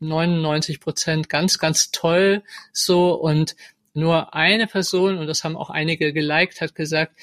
[0.00, 3.14] 99 Prozent ganz, ganz toll so.
[3.14, 3.56] Und
[3.94, 7.18] nur eine Person, und das haben auch einige geliked, hat gesagt,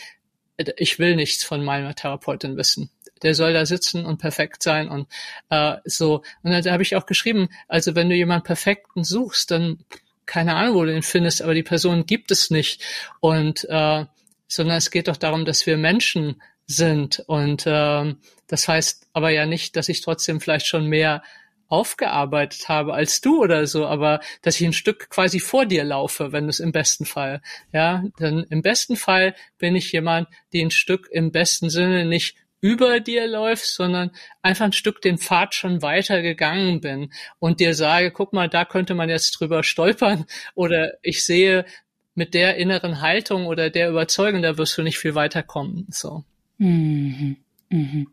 [0.58, 2.90] äh, ich will nichts von meiner Therapeutin wissen
[3.24, 5.08] der soll da sitzen und perfekt sein und
[5.50, 6.24] äh, so.
[6.44, 9.80] Und dann habe ich auch geschrieben, also wenn du jemanden Perfekten suchst, dann
[10.26, 12.84] keine Ahnung, wo du ihn findest, aber die Person gibt es nicht.
[13.20, 14.06] Und äh,
[14.48, 17.24] sondern es geht doch darum, dass wir Menschen sind.
[17.28, 18.16] Und äh,
[18.48, 21.24] das heißt aber ja nicht, dass ich trotzdem vielleicht schon mehr
[21.68, 26.32] aufgearbeitet habe als du oder so, aber dass ich ein Stück quasi vor dir laufe,
[26.32, 27.42] wenn es im besten Fall,
[27.72, 32.36] ja, dann im besten Fall bin ich jemand, die ein Stück im besten Sinne nicht
[32.62, 37.74] über dir läufst, sondern einfach ein Stück den Pfad schon weiter gegangen bin und dir
[37.74, 41.66] sage, guck mal, da könnte man jetzt drüber stolpern oder ich sehe
[42.16, 46.24] mit der inneren Haltung oder der Überzeugung, da wirst du nicht viel weiterkommen, so.
[46.58, 47.38] Mhm.
[47.70, 48.08] Mhm.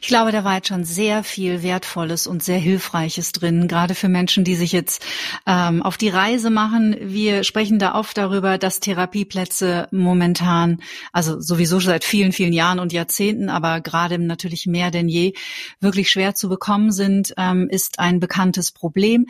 [0.00, 4.08] Ich glaube, da war jetzt schon sehr viel Wertvolles und sehr Hilfreiches drin, gerade für
[4.08, 5.04] Menschen, die sich jetzt
[5.46, 6.96] ähm, auf die Reise machen.
[7.00, 10.78] Wir sprechen da oft darüber, dass Therapieplätze momentan,
[11.12, 15.32] also sowieso seit vielen, vielen Jahren und Jahrzehnten, aber gerade natürlich mehr denn je,
[15.80, 19.26] wirklich schwer zu bekommen sind, ähm, ist ein bekanntes Problem.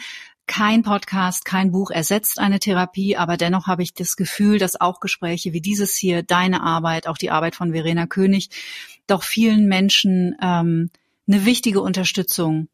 [0.48, 5.00] Kein Podcast, kein Buch ersetzt eine Therapie, aber dennoch habe ich das Gefühl, dass auch
[5.00, 8.50] Gespräche wie dieses hier, deine Arbeit, auch die Arbeit von Verena König,
[9.06, 10.90] doch vielen Menschen ähm,
[11.26, 12.68] eine wichtige Unterstützung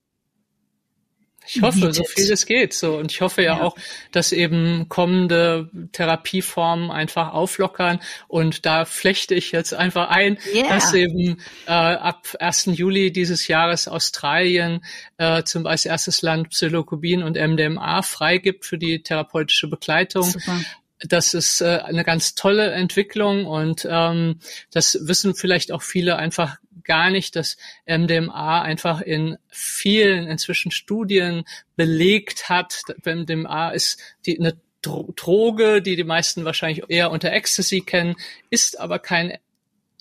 [1.47, 1.95] ich hoffe, bietet.
[1.97, 2.73] so viel es geht.
[2.73, 3.77] So und ich hoffe ja, ja, auch,
[4.13, 8.01] dass eben kommende Therapieformen einfach auflockern.
[8.29, 10.69] Und da flechte ich jetzt einfach ein, yeah.
[10.69, 12.67] dass eben äh, ab 1.
[12.73, 14.85] Juli dieses Jahres Australien
[15.19, 20.25] äh, zum als erstes Land Psilocybin und MDMA freigibt für die therapeutische Begleitung.
[20.25, 20.61] Super
[21.03, 24.39] das ist äh, eine ganz tolle Entwicklung und ähm,
[24.71, 31.45] das wissen vielleicht auch viele einfach gar nicht, dass MDMA einfach in vielen inzwischen Studien
[31.77, 32.83] belegt hat.
[33.05, 38.17] MDMA ist die, eine Droge, die die meisten wahrscheinlich eher unter Ecstasy kennen,
[38.51, 39.39] ist aber kein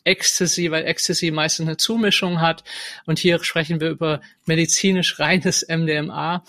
[0.03, 2.63] Ecstasy, weil Ecstasy meistens eine Zumischung hat.
[3.05, 6.43] Und hier sprechen wir über medizinisch reines MDMA.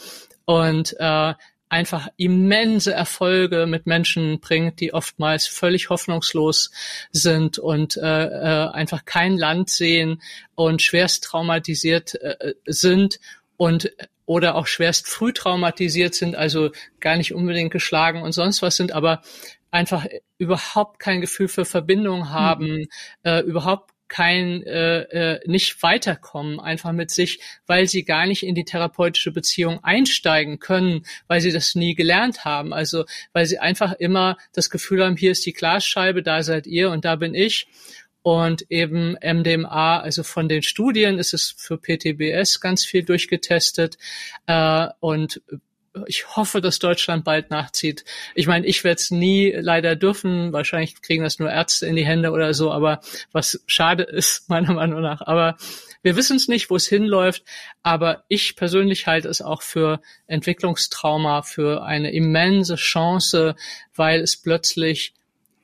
[0.47, 1.35] Und äh,
[1.73, 6.71] einfach immense Erfolge mit Menschen bringt, die oftmals völlig hoffnungslos
[7.13, 10.21] sind und äh, äh, einfach kein Land sehen
[10.55, 13.21] und schwerst traumatisiert äh, sind
[13.57, 13.91] und
[14.27, 18.93] oder auch schwerst früh traumatisiert sind, also gar nicht unbedingt geschlagen und sonst was sind,
[18.93, 19.23] aber
[19.71, 20.05] einfach
[20.37, 22.89] überhaupt kein Gefühl für Verbindung haben, mhm.
[23.23, 28.55] äh, überhaupt kein äh, äh, nicht weiterkommen einfach mit sich, weil sie gar nicht in
[28.55, 32.75] die therapeutische Beziehung einsteigen können, weil sie das nie gelernt haben.
[32.75, 36.91] Also weil sie einfach immer das Gefühl haben, hier ist die Glasscheibe, da seid ihr
[36.91, 37.69] und da bin ich.
[38.21, 43.97] Und eben MDMA, also von den Studien ist es für PTBS ganz viel durchgetestet.
[44.47, 45.41] Äh, und
[46.07, 48.05] ich hoffe, dass Deutschland bald nachzieht.
[48.35, 50.53] Ich meine, ich werde es nie leider dürfen.
[50.53, 53.01] Wahrscheinlich kriegen das nur Ärzte in die Hände oder so, aber
[53.33, 55.21] was schade ist, meiner Meinung nach.
[55.23, 55.57] Aber
[56.03, 57.45] wir wissen es nicht, wo es hinläuft.
[57.83, 63.55] Aber ich persönlich halte es auch für Entwicklungstrauma, für eine immense Chance,
[63.95, 65.15] weil es plötzlich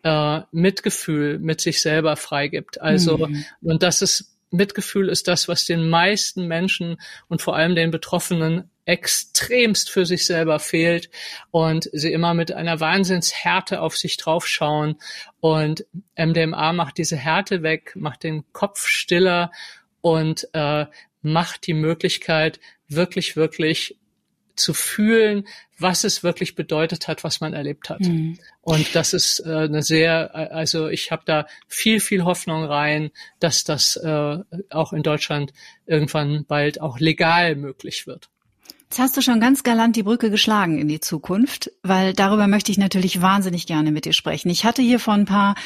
[0.02, 2.80] äh, Mitgefühl mit sich selber freigibt.
[2.80, 3.44] Also, mhm.
[3.62, 6.98] und das ist Mitgefühl ist das, was den meisten Menschen
[7.28, 11.10] und vor allem den Betroffenen extremst für sich selber fehlt
[11.50, 14.96] und sie immer mit einer Wahnsinnshärte auf sich draufschauen.
[15.40, 15.84] Und
[16.16, 19.52] MDMA macht diese Härte weg, macht den Kopf stiller
[20.00, 20.86] und äh,
[21.20, 23.98] macht die Möglichkeit, wirklich, wirklich
[24.56, 25.46] zu fühlen,
[25.78, 28.00] was es wirklich bedeutet hat, was man erlebt hat.
[28.00, 28.38] Mhm.
[28.62, 33.64] Und das ist äh, eine sehr, also ich habe da viel, viel Hoffnung rein, dass
[33.64, 34.38] das äh,
[34.70, 35.52] auch in Deutschland
[35.84, 38.30] irgendwann bald auch legal möglich wird.
[38.90, 42.72] Jetzt hast du schon ganz galant die Brücke geschlagen in die Zukunft, weil darüber möchte
[42.72, 44.48] ich natürlich wahnsinnig gerne mit dir sprechen.
[44.48, 45.56] Ich hatte hier vor ein paar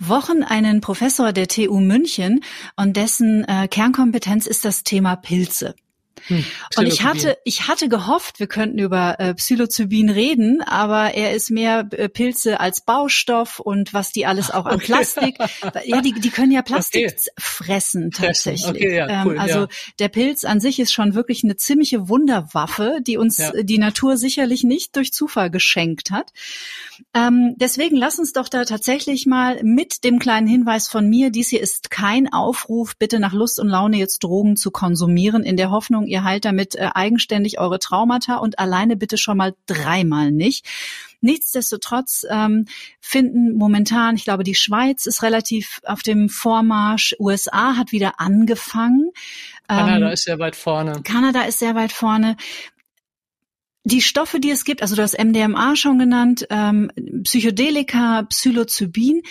[0.00, 2.40] Wochen einen Professor der TU München
[2.74, 5.76] und dessen äh, Kernkompetenz ist das Thema Pilze.
[6.26, 6.44] Hm,
[6.76, 11.50] und ich hatte, ich hatte gehofft, wir könnten über äh, Psilocybin reden, aber er ist
[11.50, 14.86] mehr äh, Pilze als Baustoff und was die alles auch an okay.
[14.86, 15.38] Plastik,
[15.84, 17.30] ja, die, die können ja Plastik okay.
[17.38, 18.68] fressen tatsächlich.
[18.68, 19.68] Okay, ja, cool, ähm, also ja.
[19.98, 23.52] der Pilz an sich ist schon wirklich eine ziemliche Wunderwaffe, die uns ja.
[23.62, 26.32] die Natur sicherlich nicht durch Zufall geschenkt hat.
[27.14, 31.48] Ähm, deswegen lass uns doch da tatsächlich mal mit dem kleinen Hinweis von mir, dies
[31.48, 35.70] hier ist kein Aufruf, bitte nach Lust und Laune jetzt Drogen zu konsumieren, in der
[35.70, 40.66] Hoffnung, ihr heilt damit äh, eigenständig eure Traumata und alleine bitte schon mal dreimal nicht.
[41.20, 42.66] Nichtsdestotrotz ähm,
[43.00, 49.10] finden momentan, ich glaube, die Schweiz ist relativ auf dem Vormarsch, USA hat wieder angefangen.
[49.68, 51.00] Kanada ähm, ist sehr weit vorne.
[51.04, 52.36] Kanada ist sehr weit vorne
[53.84, 56.90] die Stoffe, die es gibt, also du hast MDMA schon genannt, ähm,
[57.24, 59.22] Psychedelika, Psilocybin,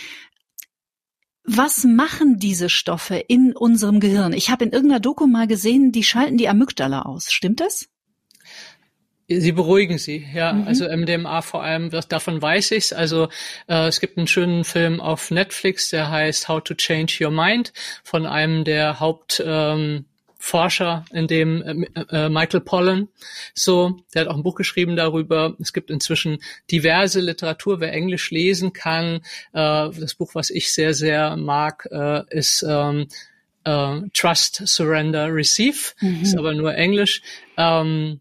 [1.43, 4.33] was machen diese Stoffe in unserem Gehirn?
[4.33, 7.31] Ich habe in irgendeiner Doku mal gesehen, die schalten die Amygdala aus.
[7.31, 7.87] Stimmt das?
[9.27, 10.51] Sie beruhigen sie, ja.
[10.51, 10.67] Mhm.
[10.67, 12.91] Also MDMA vor allem, davon weiß ich's.
[12.91, 13.29] Also
[13.67, 17.71] äh, es gibt einen schönen Film auf Netflix, der heißt How to Change Your Mind
[18.03, 20.05] von einem der Haupt ähm,
[20.43, 23.09] Forscher, in dem äh, äh, Michael Pollan,
[23.53, 25.55] so, der hat auch ein Buch geschrieben darüber.
[25.59, 26.39] Es gibt inzwischen
[26.71, 29.21] diverse Literatur, wer Englisch lesen kann.
[29.53, 33.07] Äh, das Buch, was ich sehr, sehr mag, äh, ist ähm,
[33.65, 36.23] äh, Trust, Surrender, Receive, mhm.
[36.23, 37.21] ist aber nur Englisch.
[37.55, 38.19] Ähm,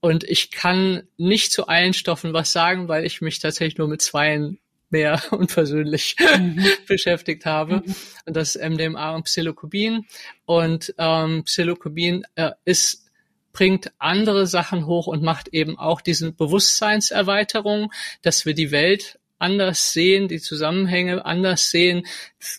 [0.00, 4.02] und ich kann nicht zu allen Stoffen was sagen, weil ich mich tatsächlich nur mit
[4.02, 4.58] zweien
[4.90, 6.64] mehr und persönlich mhm.
[6.86, 7.82] beschäftigt habe.
[7.84, 7.94] Mhm.
[8.26, 10.06] Und das ist MDMA und Psilocybin.
[10.44, 13.04] Und ähm, Psilocybin äh, ist
[13.52, 17.90] bringt andere Sachen hoch und macht eben auch diesen Bewusstseinserweiterung,
[18.22, 22.06] dass wir die Welt anders sehen, die Zusammenhänge anders sehen.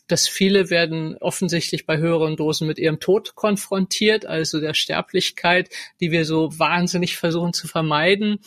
[0.07, 5.69] Dass viele werden offensichtlich bei höheren Dosen mit ihrem Tod konfrontiert, also der Sterblichkeit,
[5.99, 8.39] die wir so wahnsinnig versuchen zu vermeiden.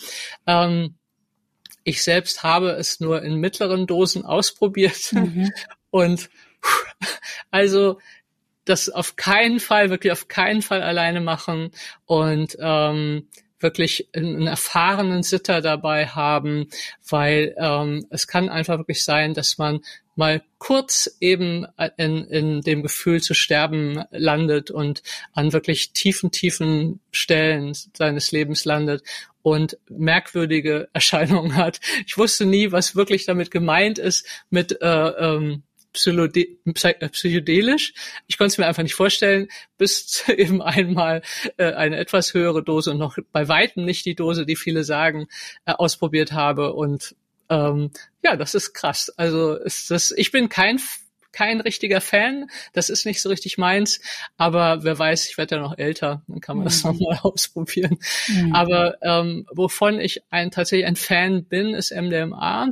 [0.47, 0.97] Ähm,
[1.85, 5.51] ich selbst habe es nur in mittleren Dosen ausprobiert mhm.
[5.91, 6.30] und
[7.51, 7.99] also
[8.64, 11.72] das auf keinen Fall, wirklich auf keinen Fall alleine machen
[12.07, 13.28] und ähm,
[13.59, 16.68] wirklich einen erfahrenen Sitter dabei haben,
[17.09, 19.80] weil ähm, es kann einfach wirklich sein, dass man
[20.14, 21.66] mal kurz eben
[21.97, 25.03] in, in dem Gefühl zu sterben landet und
[25.33, 29.03] an wirklich tiefen, tiefen Stellen seines Lebens landet
[29.43, 31.80] und merkwürdige Erscheinungen hat.
[32.07, 35.62] Ich wusste nie, was wirklich damit gemeint ist mit äh, ähm,
[35.95, 37.93] äh, psychedelisch.
[38.26, 41.22] Ich konnte es mir einfach nicht vorstellen, bis eben einmal
[41.59, 45.26] äh, eine etwas höhere Dose und noch bei weitem nicht die Dose, die viele sagen,
[45.66, 46.72] äh, ausprobiert habe.
[46.72, 47.14] Und
[47.51, 47.90] ähm,
[48.22, 49.11] ja, das ist krass.
[49.16, 50.78] Also ist das, ich bin kein
[51.33, 52.49] kein richtiger Fan.
[52.72, 54.01] Das ist nicht so richtig meins.
[54.37, 56.22] Aber wer weiß, ich werde ja noch älter.
[56.28, 56.68] Dann kann man mhm.
[56.68, 57.99] das nochmal ausprobieren.
[58.28, 58.55] Mhm.
[58.55, 62.68] Aber ähm, wovon ich ein, tatsächlich ein Fan bin, ist MDMA,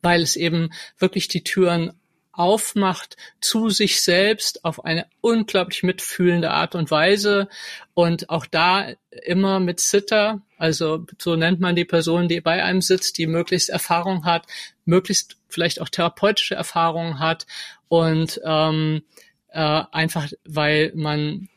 [0.00, 1.92] weil es eben wirklich die Türen
[2.32, 7.48] aufmacht zu sich selbst auf eine unglaublich mitfühlende Art und Weise
[7.94, 12.82] und auch da immer mit Sitter, also so nennt man die Person, die bei einem
[12.82, 14.46] sitzt, die möglichst Erfahrung hat,
[14.84, 17.48] möglichst vielleicht auch therapeutische Erfahrungen hat
[17.88, 19.02] und ähm,
[19.48, 21.48] äh, einfach weil man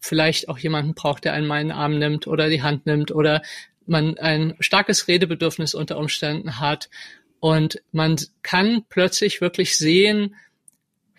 [0.00, 3.12] vielleicht auch jemanden braucht, der einen mal in den Arm nimmt oder die Hand nimmt
[3.12, 3.40] oder
[3.86, 6.90] man ein starkes Redebedürfnis unter Umständen hat
[7.38, 10.34] und man kann plötzlich wirklich sehen,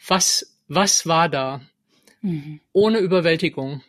[0.06, 1.62] was, was war da,
[2.22, 2.60] mhm.
[2.74, 3.84] ohne Überwältigung.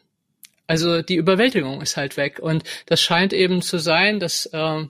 [0.72, 2.38] Also die Überwältigung ist halt weg.
[2.38, 4.86] Und das scheint eben zu sein, dass äh,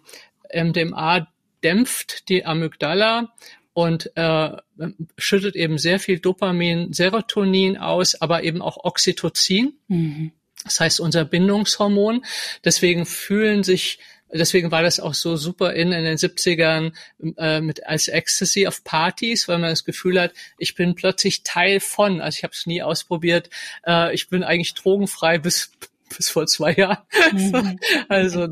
[0.55, 1.27] MDMA
[1.65, 3.33] dämpft die Amygdala
[3.73, 4.51] und äh,
[5.19, 9.73] schüttet eben sehr viel Dopamin, Serotonin aus, aber eben auch Oxytocin.
[9.89, 10.31] Mhm.
[10.63, 12.25] Das heißt unser Bindungshormon.
[12.65, 13.99] Deswegen fühlen sich
[14.33, 16.93] Deswegen war das auch so super in, in den 70ern
[17.37, 21.81] äh, mit als Ecstasy auf Partys, weil man das Gefühl hat, ich bin plötzlich Teil
[21.81, 22.21] von.
[22.21, 23.51] Also ich habe es nie ausprobiert.
[23.87, 25.71] Äh, ich bin eigentlich drogenfrei bis
[26.17, 26.99] bis vor zwei Jahren.
[27.33, 27.79] Mhm.
[28.09, 28.47] also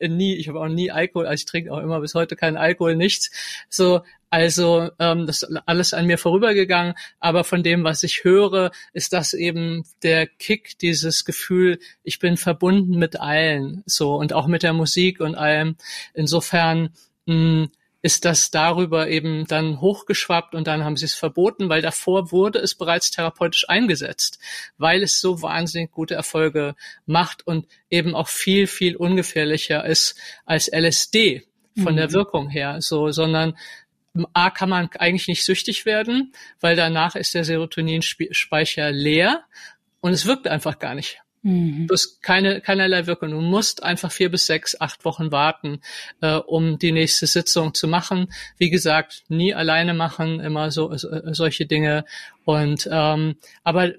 [0.00, 2.96] nie, ich habe auch nie Alkohol, also ich trinke auch immer bis heute keinen Alkohol,
[2.96, 3.30] nichts.
[3.68, 8.72] So, also ähm, das ist alles an mir vorübergegangen, aber von dem, was ich höre,
[8.92, 14.48] ist das eben der Kick, dieses Gefühl, ich bin verbunden mit allen, so und auch
[14.48, 15.76] mit der Musik und allem.
[16.14, 16.90] Insofern
[17.26, 17.68] mh,
[18.04, 22.58] ist das darüber eben dann hochgeschwappt und dann haben sie es verboten, weil davor wurde
[22.58, 24.38] es bereits therapeutisch eingesetzt,
[24.76, 26.74] weil es so wahnsinnig gute Erfolge
[27.06, 31.46] macht und eben auch viel, viel ungefährlicher ist als LSD
[31.82, 31.96] von mhm.
[31.96, 33.56] der Wirkung her, so, sondern
[34.34, 39.44] A kann man eigentlich nicht süchtig werden, weil danach ist der Serotoninspeicher leer
[40.02, 41.23] und es wirkt einfach gar nicht.
[41.44, 41.86] Mhm.
[41.86, 43.30] Du hast keine, keinerlei Wirkung.
[43.30, 45.80] Du musst einfach vier bis sechs, acht Wochen warten,
[46.22, 48.32] äh, um die nächste Sitzung zu machen.
[48.56, 50.98] Wie gesagt, nie alleine machen, immer so äh,
[51.34, 52.06] solche Dinge.
[52.46, 53.92] Und ähm, aber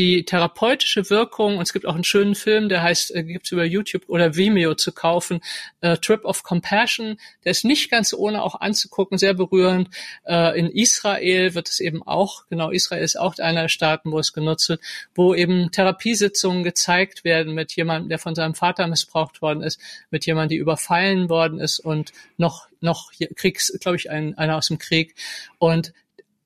[0.00, 3.66] die therapeutische Wirkung, und es gibt auch einen schönen Film, der heißt, äh, gibt's über
[3.66, 5.42] YouTube oder Vimeo zu kaufen,
[5.82, 9.90] äh, Trip of Compassion, der ist nicht ganz ohne auch anzugucken, sehr berührend.
[10.24, 14.18] Äh, in Israel wird es eben auch, genau, Israel ist auch einer der Staaten, wo
[14.18, 14.80] es genutzt wird,
[15.14, 19.78] wo eben Therapiesitzungen gezeigt werden mit jemandem, der von seinem Vater missbraucht worden ist,
[20.10, 24.68] mit jemandem, die überfallen worden ist und noch, noch Kriegs, glaube ich, ein, einer aus
[24.68, 25.14] dem Krieg.
[25.58, 25.92] Und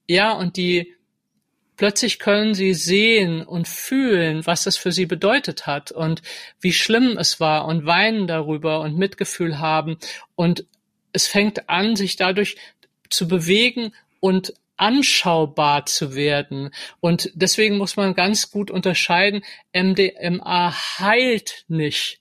[0.08, 0.93] ja, und die
[1.76, 6.22] plötzlich können sie sehen und fühlen, was das für sie bedeutet hat und
[6.60, 9.98] wie schlimm es war und weinen darüber und Mitgefühl haben.
[10.34, 10.64] Und
[11.12, 12.56] es fängt an, sich dadurch
[13.10, 16.70] zu bewegen und anschaubar zu werden.
[17.00, 22.20] Und deswegen muss man ganz gut unterscheiden, MDMA heilt nicht.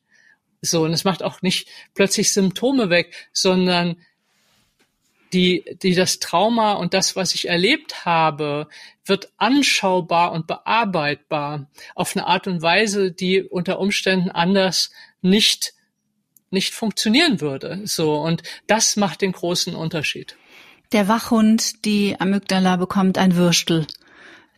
[0.61, 3.97] So, und es macht auch nicht plötzlich Symptome weg, sondern
[5.33, 8.67] die, die das Trauma und das, was ich erlebt habe,
[9.05, 15.73] wird anschaubar und bearbeitbar auf eine Art und Weise, die unter Umständen anders nicht
[16.53, 17.81] nicht funktionieren würde.
[17.85, 20.37] So und das macht den großen Unterschied.
[20.91, 23.87] Der Wachhund, die Amygdala bekommt ein Würstel.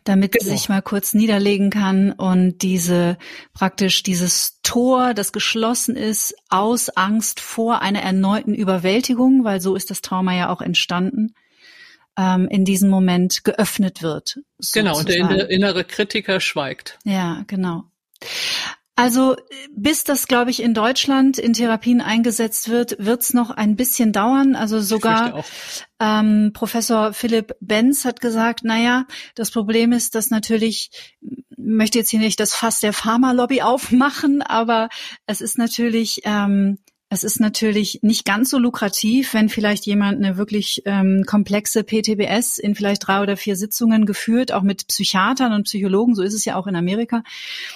[0.08, 0.44] Damit genau.
[0.44, 3.18] sie sich mal kurz niederlegen kann und diese
[3.52, 9.90] praktisch dieses Tor, das geschlossen ist, aus Angst vor einer erneuten Überwältigung, weil so ist
[9.90, 11.34] das Trauma ja auch entstanden,
[12.16, 14.40] ähm, in diesem Moment geöffnet wird.
[14.58, 14.86] Sozusagen.
[14.86, 16.98] Genau, und der innere Kritiker schweigt.
[17.04, 17.84] Ja, genau.
[18.98, 19.36] Also
[19.70, 24.10] bis das, glaube ich, in Deutschland in Therapien eingesetzt wird, wird es noch ein bisschen
[24.10, 24.56] dauern.
[24.56, 25.44] Also sogar
[26.00, 30.90] ähm, Professor Philipp Benz hat gesagt, naja, das Problem ist, dass natürlich,
[31.58, 34.88] möchte jetzt hier nicht das Fass der Pharmalobby aufmachen, aber
[35.26, 36.78] es ist natürlich ähm,
[37.08, 42.58] es ist natürlich nicht ganz so lukrativ, wenn vielleicht jemand eine wirklich ähm, komplexe PTBS
[42.58, 46.44] in vielleicht drei oder vier Sitzungen geführt, auch mit Psychiatern und Psychologen, so ist es
[46.44, 47.22] ja auch in Amerika.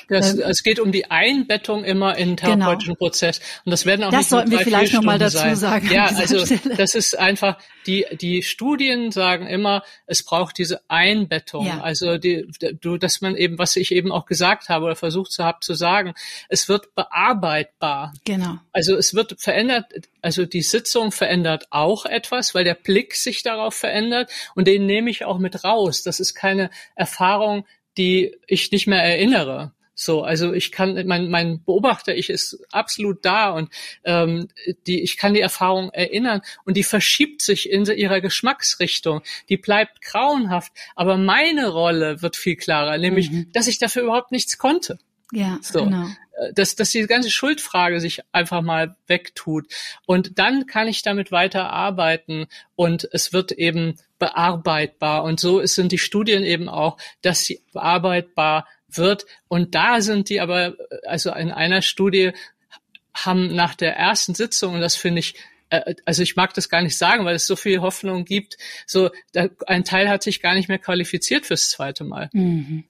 [0.08, 2.56] Das, ähm, es geht um die Einbettung immer in den genau.
[2.56, 3.06] therapeutischen genau.
[3.06, 3.40] Prozess.
[3.64, 5.54] Und das werden auch das nicht sollten wir vielleicht nochmal dazu sein.
[5.54, 5.88] sagen.
[5.92, 6.74] Ja, also Stelle.
[6.76, 7.56] das ist einfach,
[7.86, 11.66] die, die Studien sagen immer, es braucht diese Einbettung.
[11.66, 11.80] Ja.
[11.80, 12.48] Also die,
[12.80, 15.74] du, dass man eben, was ich eben auch gesagt habe oder versucht zu haben zu
[15.74, 16.14] sagen,
[16.48, 18.12] es wird bearbeitbar.
[18.24, 18.58] Genau.
[18.72, 19.86] Also es wird wird verändert,
[20.22, 25.10] also die Sitzung verändert auch etwas, weil der Blick sich darauf verändert und den nehme
[25.10, 26.02] ich auch mit raus.
[26.02, 27.66] Das ist keine Erfahrung,
[27.98, 29.72] die ich nicht mehr erinnere.
[29.94, 33.68] So, also ich kann, mein, mein Beobachter, ich ist absolut da und
[34.04, 34.48] ähm,
[34.86, 39.20] die, ich kann die Erfahrung erinnern und die verschiebt sich in ihrer Geschmacksrichtung.
[39.50, 43.52] Die bleibt grauenhaft, aber meine Rolle wird viel klarer, nämlich, mhm.
[43.52, 44.98] dass ich dafür überhaupt nichts konnte.
[45.32, 45.84] Ja, so.
[45.84, 46.06] genau
[46.54, 49.66] dass, dass die ganze Schuldfrage sich einfach mal wegtut.
[50.06, 55.24] Und dann kann ich damit weiter arbeiten und es wird eben bearbeitbar.
[55.24, 59.26] Und so sind die Studien eben auch, dass sie bearbeitbar wird.
[59.48, 60.74] Und da sind die aber,
[61.06, 62.32] also in einer Studie
[63.14, 65.34] haben nach der ersten Sitzung, und das finde ich
[65.70, 68.56] äh, also ich mag das gar nicht sagen, weil es so viel Hoffnung gibt.
[68.86, 69.10] So,
[69.66, 72.30] ein Teil hat sich gar nicht mehr qualifiziert fürs zweite Mal.
[72.32, 72.84] Mhm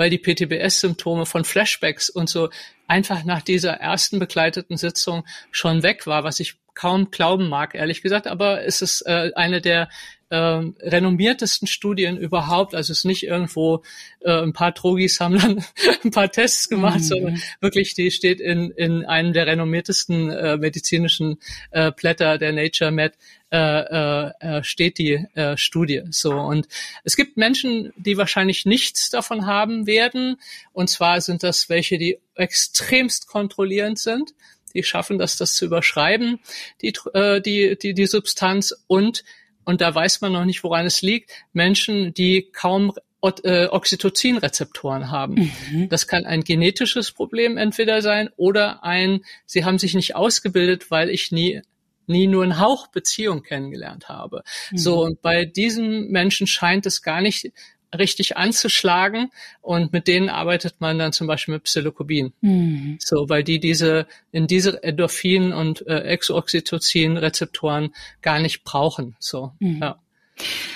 [0.00, 2.48] weil die PTBS-Symptome von Flashbacks und so
[2.88, 8.00] einfach nach dieser ersten begleiteten Sitzung schon weg war, was ich kaum glauben mag, ehrlich
[8.00, 8.26] gesagt.
[8.26, 9.90] Aber es ist äh, eine der
[10.30, 12.74] äh, renommiertesten Studien überhaupt.
[12.74, 13.82] Also es ist nicht irgendwo
[14.20, 15.64] äh, ein paar Drogis haben dann
[16.04, 17.04] ein paar Tests gemacht, mhm.
[17.04, 21.38] sondern wirklich, die steht in, in einem der renommiertesten äh, medizinischen
[21.72, 23.14] äh, Blätter der Nature Med
[23.52, 26.02] äh, äh, steht die äh, Studie.
[26.10, 26.68] So und
[27.02, 30.36] es gibt Menschen, die wahrscheinlich nichts davon haben werden.
[30.72, 34.34] Und zwar sind das welche, die extremst kontrollierend sind.
[34.74, 36.38] Die schaffen das, das zu überschreiben,
[36.80, 39.24] die äh, die die die Substanz und
[39.64, 41.30] und da weiß man noch nicht, woran es liegt.
[41.52, 42.92] Menschen, die kaum
[43.22, 45.52] äh, Oxytocin-Rezeptoren haben.
[45.70, 45.88] Mhm.
[45.88, 51.10] Das kann ein genetisches Problem entweder sein oder ein, sie haben sich nicht ausgebildet, weil
[51.10, 51.62] ich nie
[52.06, 54.42] nie nur einen Hauch Beziehung kennengelernt habe.
[54.72, 54.76] Mhm.
[54.78, 57.52] So, und bei diesen Menschen scheint es gar nicht
[57.96, 59.30] richtig anzuschlagen
[59.60, 62.32] und mit denen arbeitet man dann zum Beispiel mit Psilocybin.
[62.40, 62.98] Mhm.
[63.00, 69.16] So, weil die diese in diese Endorphin und äh, Exoxytocin Rezeptoren gar nicht brauchen.
[69.18, 69.78] So, mhm.
[69.80, 69.98] ja.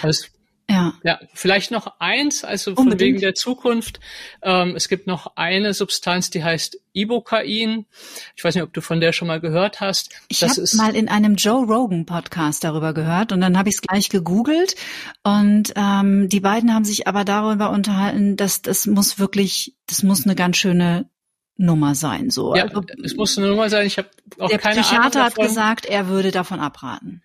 [0.02, 0.26] Also
[0.68, 0.94] ja.
[1.02, 4.00] ja, vielleicht noch eins, also von wegen der Zukunft.
[4.42, 7.84] Ähm, es gibt noch eine Substanz, die heißt Ibokain.
[8.34, 10.10] Ich weiß nicht, ob du von der schon mal gehört hast.
[10.28, 13.82] Ich habe mal in einem Joe Rogan Podcast darüber gehört und dann habe ich es
[13.82, 14.74] gleich gegoogelt
[15.22, 20.24] und ähm, die beiden haben sich aber darüber unterhalten, dass das muss wirklich, das muss
[20.24, 21.10] eine ganz schöne
[21.56, 22.30] Nummer sein.
[22.30, 22.54] So.
[22.56, 23.86] Ja, also, es muss eine Nummer sein.
[23.86, 24.08] Ich habe
[24.38, 27.22] auch der keine Psychiater Ahnung hat gesagt, er würde davon abraten.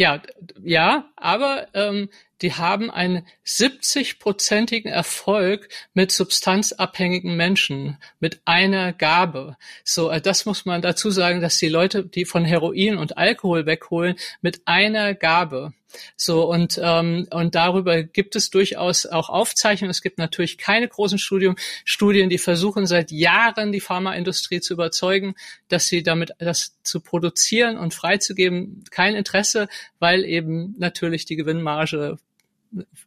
[0.00, 0.22] Ja,
[0.62, 2.08] ja, aber ähm,
[2.40, 9.56] die haben einen 70-prozentigen Erfolg mit substanzabhängigen Menschen, mit einer Gabe.
[9.82, 13.66] So, äh, das muss man dazu sagen, dass die Leute, die von Heroin und Alkohol
[13.66, 15.72] wegholen, mit einer Gabe.
[16.16, 19.90] So und ähm, und darüber gibt es durchaus auch Aufzeichnungen.
[19.90, 25.34] Es gibt natürlich keine großen Studien, Studien, die versuchen seit Jahren die Pharmaindustrie zu überzeugen,
[25.68, 29.68] dass sie damit das zu produzieren und freizugeben kein Interesse,
[29.98, 32.18] weil eben natürlich die Gewinnmarge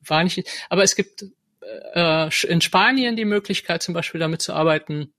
[0.04, 1.26] war nicht, aber es gibt
[1.94, 5.14] äh, in Spanien die Möglichkeit, zum Beispiel damit zu arbeiten,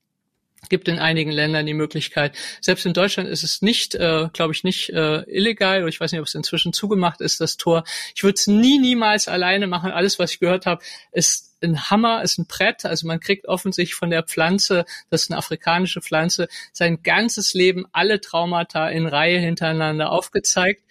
[0.69, 2.37] gibt in einigen Ländern die Möglichkeit.
[2.61, 5.81] Selbst in Deutschland ist es nicht, äh, glaube ich, nicht äh, illegal.
[5.81, 7.85] Oder ich weiß nicht, ob es inzwischen zugemacht ist, das Tor.
[8.15, 9.91] Ich würde es nie, niemals alleine machen.
[9.91, 12.85] Alles, was ich gehört habe, ist ein Hammer, ist ein Brett.
[12.85, 17.87] Also man kriegt offensichtlich von der Pflanze, das ist eine afrikanische Pflanze, sein ganzes Leben
[17.93, 20.83] alle Traumata in Reihe hintereinander aufgezeigt.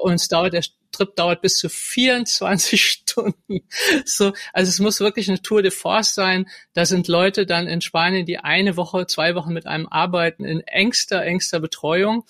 [0.00, 0.54] Und es dauert
[0.96, 3.60] Trip dauert bis zu 24 Stunden.
[4.04, 6.46] So, also es muss wirklich eine Tour de Force sein.
[6.72, 10.60] Da sind Leute dann in Spanien, die eine Woche, zwei Wochen mit einem arbeiten in
[10.60, 12.24] engster, engster Betreuung.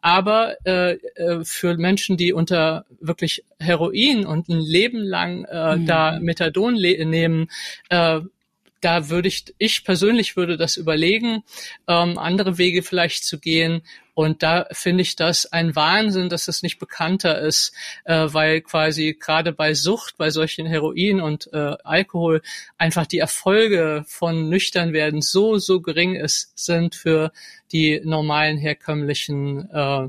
[0.00, 5.86] Aber äh, äh für Menschen, die unter wirklich Heroin und ein Leben lang äh, mhm.
[5.86, 7.48] da Methadon nehmen,
[7.88, 8.20] äh,
[8.82, 11.42] da würde ich, ich persönlich würde das überlegen,
[11.88, 13.82] ähm, andere Wege vielleicht zu gehen.
[14.14, 17.72] Und da finde ich das ein Wahnsinn, dass es nicht bekannter ist,
[18.04, 22.42] äh, weil quasi gerade bei Sucht, bei solchen Heroin und äh, Alkohol
[22.76, 27.32] einfach die Erfolge von nüchtern werden so, so gering ist, sind für
[27.72, 30.08] die normalen herkömmlichen äh,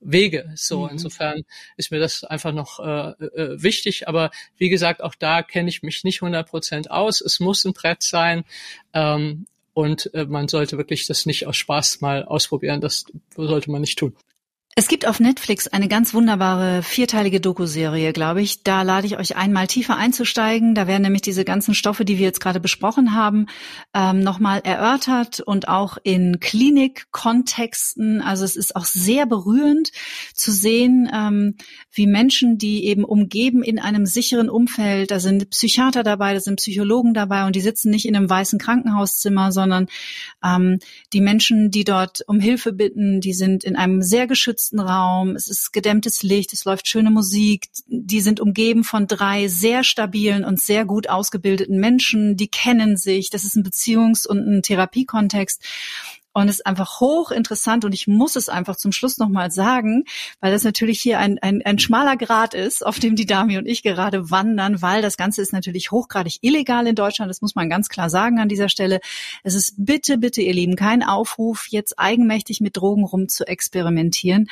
[0.00, 0.50] Wege.
[0.54, 0.90] So, mhm.
[0.92, 1.42] insofern
[1.76, 4.08] ist mir das einfach noch äh, äh, wichtig.
[4.08, 7.20] Aber wie gesagt, auch da kenne ich mich nicht 100 Prozent aus.
[7.20, 8.44] Es muss ein Brett sein.
[8.94, 12.80] Ähm, und äh, man sollte wirklich das nicht aus Spaß mal ausprobieren.
[12.80, 13.04] Das
[13.36, 14.14] sollte man nicht tun.
[14.76, 18.62] Es gibt auf Netflix eine ganz wunderbare vierteilige Doku-Serie, glaube ich.
[18.62, 20.76] Da lade ich euch einmal tiefer einzusteigen.
[20.76, 23.46] Da werden nämlich diese ganzen Stoffe, die wir jetzt gerade besprochen haben,
[23.94, 28.22] ähm, nochmal erörtert und auch in Klinikkontexten.
[28.22, 29.90] Also es ist auch sehr berührend
[30.34, 31.56] zu sehen, ähm,
[31.90, 36.56] wie Menschen, die eben umgeben in einem sicheren Umfeld, da sind Psychiater dabei, da sind
[36.56, 39.88] Psychologen dabei und die sitzen nicht in einem weißen Krankenhauszimmer, sondern
[40.44, 40.78] ähm,
[41.12, 45.36] die Menschen, die dort um Hilfe bitten, die sind in einem sehr geschützten geschützten Raum,
[45.36, 50.44] es ist gedämmtes Licht, es läuft schöne Musik, die sind umgeben von drei sehr stabilen
[50.44, 55.62] und sehr gut ausgebildeten Menschen, die kennen sich, das ist ein Beziehungs- und ein Therapiekontext.
[56.32, 60.04] Und es ist einfach hochinteressant und ich muss es einfach zum Schluss nochmal sagen,
[60.40, 63.66] weil das natürlich hier ein, ein, ein schmaler Grad ist, auf dem die Dami und
[63.66, 67.68] ich gerade wandern, weil das Ganze ist natürlich hochgradig illegal in Deutschland, das muss man
[67.68, 69.00] ganz klar sagen an dieser Stelle.
[69.42, 74.48] Es ist bitte, bitte, ihr Lieben, kein Aufruf, jetzt eigenmächtig mit Drogen rum zu experimentieren.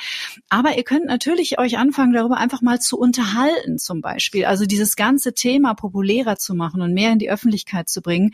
[0.49, 4.43] Aber ihr könnt natürlich euch anfangen, darüber einfach mal zu unterhalten zum Beispiel.
[4.43, 8.33] Also dieses ganze Thema populärer zu machen und mehr in die Öffentlichkeit zu bringen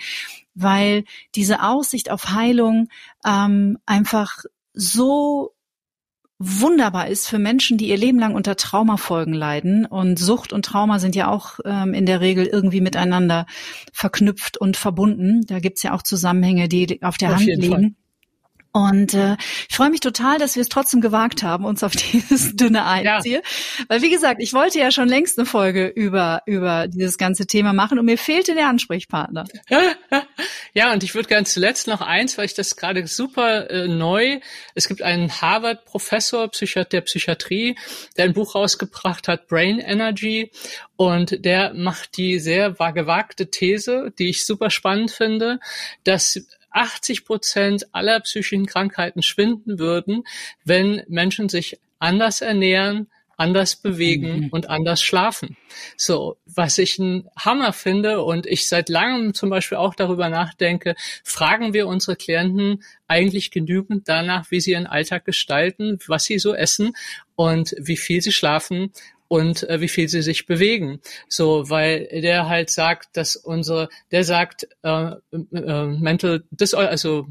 [0.56, 1.04] weil
[1.36, 2.88] diese Aussicht auf Heilung
[3.26, 4.44] ähm, einfach
[4.74, 5.52] so
[6.38, 9.86] wunderbar ist für Menschen, die ihr Leben lang unter Traumafolgen leiden.
[9.86, 13.46] Und Sucht und Trauma sind ja auch ähm, in der Regel irgendwie miteinander
[13.94, 15.46] verknüpft und verbunden.
[15.48, 17.70] Da gibt's ja auch Zusammenhänge, die auf der auf Hand liegen.
[17.72, 18.05] Fall.
[18.76, 19.38] Und äh,
[19.70, 23.06] ich freue mich total, dass wir es trotzdem gewagt haben, uns auf dieses dünne Eis
[23.06, 23.24] ja.
[23.24, 23.42] hier.
[23.88, 27.72] Weil wie gesagt, ich wollte ja schon längst eine Folge über über dieses ganze Thema
[27.72, 29.46] machen und mir fehlte der Ansprechpartner.
[30.74, 34.42] Ja, und ich würde ganz zuletzt noch eins, weil ich das gerade super äh, neu.
[34.74, 37.78] Es gibt einen Harvard-Professor der Psychiatrie,
[38.18, 40.52] der ein Buch rausgebracht hat, Brain Energy,
[40.98, 45.60] und der macht die sehr gewagte These, die ich super spannend finde,
[46.04, 46.46] dass
[46.76, 50.24] 80 Prozent aller psychischen Krankheiten schwinden würden,
[50.64, 53.08] wenn Menschen sich anders ernähren,
[53.38, 54.50] anders bewegen mhm.
[54.50, 55.58] und anders schlafen.
[55.98, 60.96] So, was ich ein Hammer finde und ich seit langem zum Beispiel auch darüber nachdenke,
[61.24, 66.56] fragen wir unsere Klienten eigentlich genügend danach, wie sie ihren Alltag gestalten, was sie so
[66.56, 66.94] essen
[67.36, 68.92] und wie viel sie schlafen
[69.36, 71.02] und äh, wie viel sie sich bewegen.
[71.28, 77.28] So, weil der halt sagt, dass unsere, der sagt, äh, äh, mental, dis also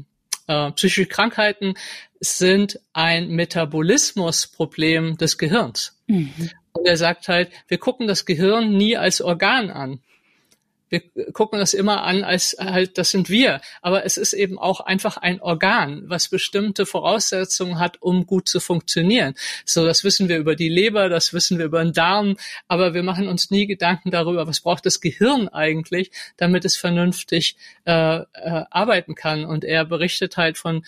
[0.47, 1.73] äh, psychische Krankheiten
[2.19, 5.97] sind ein Metabolismusproblem des Gehirns.
[6.07, 6.51] Mhm.
[6.73, 9.99] Und er sagt halt, wir gucken das Gehirn nie als Organ an
[10.89, 11.01] wir
[11.33, 13.61] gucken das immer an als halt, das sind wir.
[13.81, 18.59] Aber es ist eben auch einfach ein Organ, was bestimmte Voraussetzungen hat, um gut zu
[18.59, 19.35] funktionieren.
[19.65, 23.03] So, das wissen wir über die Leber, das wissen wir über den Darm, aber wir
[23.03, 28.25] machen uns nie Gedanken darüber, was braucht das Gehirn eigentlich, damit es vernünftig äh, äh,
[28.69, 29.45] arbeiten kann.
[29.45, 30.85] Und er berichtet halt von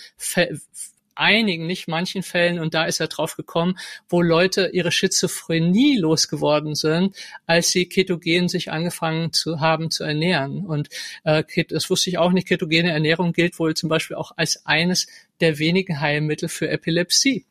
[1.19, 3.77] einigen, nicht manchen Fällen, und da ist er drauf gekommen,
[4.09, 7.15] wo Leute ihre Schizophrenie losgeworden sind,
[7.45, 10.65] als sie ketogen sich angefangen zu haben zu ernähren.
[10.65, 10.89] Und
[11.23, 15.07] äh, das wusste ich auch nicht, ketogene Ernährung gilt wohl zum Beispiel auch als eines
[15.39, 17.45] der wenigen Heilmittel für Epilepsie.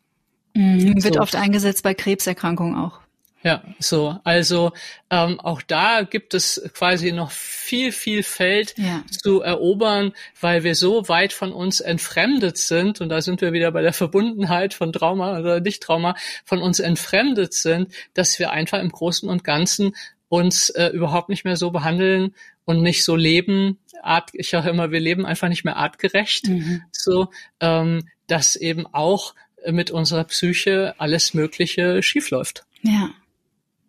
[0.55, 1.21] Mhm, wird so.
[1.21, 3.01] oft eingesetzt bei Krebserkrankungen auch.
[3.47, 4.18] Ja, so.
[4.24, 4.72] Also
[5.09, 9.05] ähm, auch da gibt es quasi noch viel, viel Feld ja.
[9.09, 13.70] zu erobern, weil wir so weit von uns entfremdet sind, und da sind wir wieder
[13.70, 18.88] bei der Verbundenheit von Trauma oder Nicht-Trauma, von uns entfremdet sind, dass wir einfach im
[18.88, 19.94] Großen und Ganzen
[20.28, 22.34] uns äh, überhaupt nicht mehr so behandeln
[22.64, 23.78] und nicht so leben.
[24.03, 26.82] Art, ich sage immer, wir leben einfach nicht mehr artgerecht, mhm.
[26.90, 27.28] so
[27.61, 29.36] ähm, dass eben auch
[29.70, 32.66] mit unserer Psyche alles Mögliche schiefläuft.
[32.82, 33.11] Ja.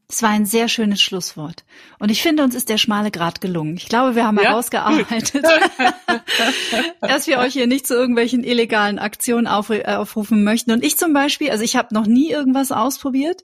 [0.09, 1.65] Es war ein sehr schönes Schlusswort.
[1.99, 3.75] Und ich finde, uns ist der schmale Grat gelungen.
[3.75, 4.51] Ich glaube, wir haben ja?
[4.51, 5.43] herausgearbeitet,
[7.01, 10.71] dass wir euch hier nicht zu irgendwelchen illegalen Aktionen aufrufen möchten.
[10.71, 13.43] Und ich zum Beispiel, also ich habe noch nie irgendwas ausprobiert.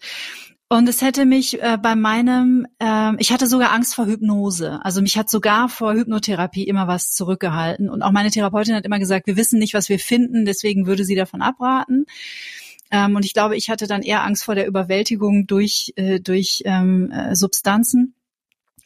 [0.70, 4.80] Und es hätte mich äh, bei meinem, äh, ich hatte sogar Angst vor Hypnose.
[4.84, 7.90] Also mich hat sogar vor Hypnotherapie immer was zurückgehalten.
[7.90, 11.04] Und auch meine Therapeutin hat immer gesagt, wir wissen nicht, was wir finden, deswegen würde
[11.04, 12.06] sie davon abraten.
[12.94, 16.62] Ähm, und ich glaube, ich hatte dann eher Angst vor der Überwältigung durch, äh, durch
[16.66, 18.14] ähm, äh, Substanzen.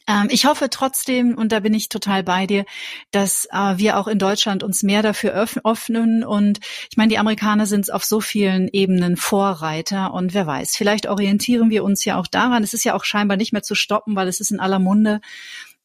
[0.08, 2.64] Ähm, ich hoffe trotzdem, und da bin ich total bei dir,
[3.10, 6.24] dass äh, wir auch in Deutschland uns mehr dafür öffnen.
[6.24, 10.14] Und ich meine, die Amerikaner sind auf so vielen Ebenen Vorreiter.
[10.14, 12.62] Und wer weiß, vielleicht orientieren wir uns ja auch daran.
[12.62, 15.20] Es ist ja auch scheinbar nicht mehr zu stoppen, weil es ist in aller Munde.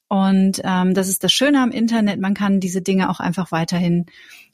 [0.07, 2.21] Und ähm, das ist das Schöne am Internet.
[2.21, 4.05] Man kann diese Dinge auch einfach weiterhin,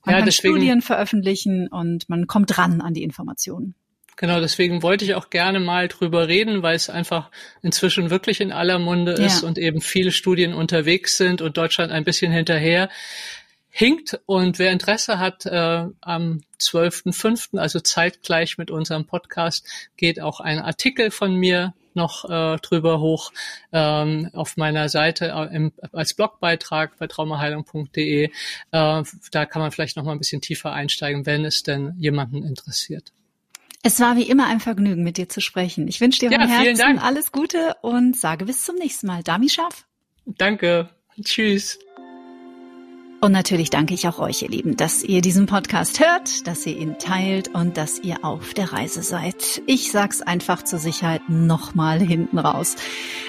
[0.06, 3.76] man ja, kann deswegen, Studien veröffentlichen und man kommt ran an die Informationen.
[4.20, 7.32] Genau, deswegen wollte ich auch gerne mal drüber reden, weil es einfach
[7.62, 9.26] inzwischen wirklich in aller Munde ja.
[9.26, 12.90] ist und eben viele Studien unterwegs sind und Deutschland ein bisschen hinterher
[13.70, 14.20] hinkt.
[14.26, 20.60] Und wer Interesse hat, äh, am 12.05., also zeitgleich mit unserem Podcast, geht auch ein
[20.60, 23.32] Artikel von mir noch äh, drüber hoch
[23.72, 28.26] ähm, auf meiner Seite äh, im, als Blogbeitrag bei traumaheilung.de.
[28.26, 28.32] Äh,
[28.72, 33.12] da kann man vielleicht noch mal ein bisschen tiefer einsteigen, wenn es denn jemanden interessiert.
[33.82, 35.88] Es war wie immer ein Vergnügen, mit dir zu sprechen.
[35.88, 39.24] Ich wünsche dir von ja, Herzen alles Gute und sage bis zum nächsten Mal.
[39.24, 39.86] Dami Scharf.
[40.26, 40.90] Danke.
[41.24, 41.80] Tschüss.
[43.22, 46.78] Und natürlich danke ich auch euch, ihr Lieben, dass ihr diesen Podcast hört, dass ihr
[46.78, 49.62] ihn teilt und dass ihr auf der Reise seid.
[49.66, 52.78] Ich sag's einfach zur Sicherheit nochmal hinten raus.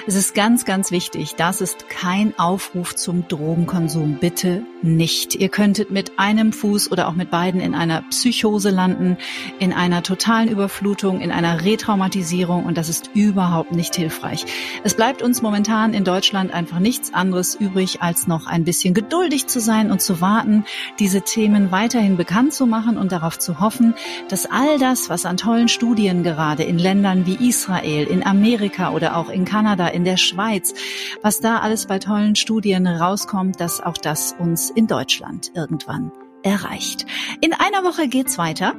[0.07, 1.35] Es ist ganz, ganz wichtig.
[1.35, 4.19] Das ist kein Aufruf zum Drogenkonsum.
[4.21, 5.35] Bitte nicht.
[5.35, 9.17] Ihr könntet mit einem Fuß oder auch mit beiden in einer Psychose landen,
[9.59, 14.47] in einer totalen Überflutung, in einer Retraumatisierung und das ist überhaupt nicht hilfreich.
[14.85, 19.49] Es bleibt uns momentan in Deutschland einfach nichts anderes übrig, als noch ein bisschen geduldig
[19.49, 20.65] zu sein sein und zu warten,
[20.99, 23.95] diese Themen weiterhin bekannt zu machen und darauf zu hoffen,
[24.29, 29.17] dass all das, was an tollen Studien gerade in Ländern wie Israel, in Amerika oder
[29.17, 30.75] auch in Kanada, in der Schweiz,
[31.23, 36.13] was da alles bei tollen Studien rauskommt, dass auch das uns in Deutschland irgendwann
[36.43, 37.07] erreicht.
[37.41, 38.75] In einer Woche geht's weiter.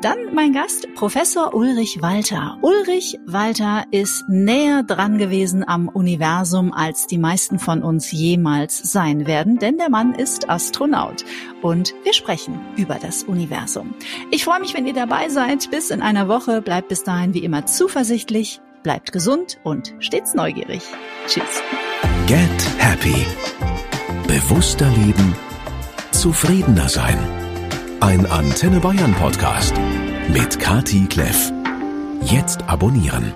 [0.00, 2.58] Dann mein Gast, Professor Ulrich Walter.
[2.62, 9.26] Ulrich Walter ist näher dran gewesen am Universum, als die meisten von uns jemals sein
[9.26, 11.24] werden, denn der Mann ist Astronaut.
[11.62, 13.94] Und wir sprechen über das Universum.
[14.30, 15.70] Ich freue mich, wenn ihr dabei seid.
[15.70, 16.62] Bis in einer Woche.
[16.62, 20.82] Bleibt bis dahin wie immer zuversichtlich, bleibt gesund und stets neugierig.
[21.26, 21.62] Tschüss.
[22.26, 22.48] Get
[22.78, 23.26] Happy.
[24.26, 25.34] Bewusster leben
[26.22, 27.18] zufriedener sein.
[27.98, 29.74] Ein Antenne Bayern Podcast
[30.32, 31.52] mit Kati Kleff.
[32.20, 33.32] Jetzt abonnieren.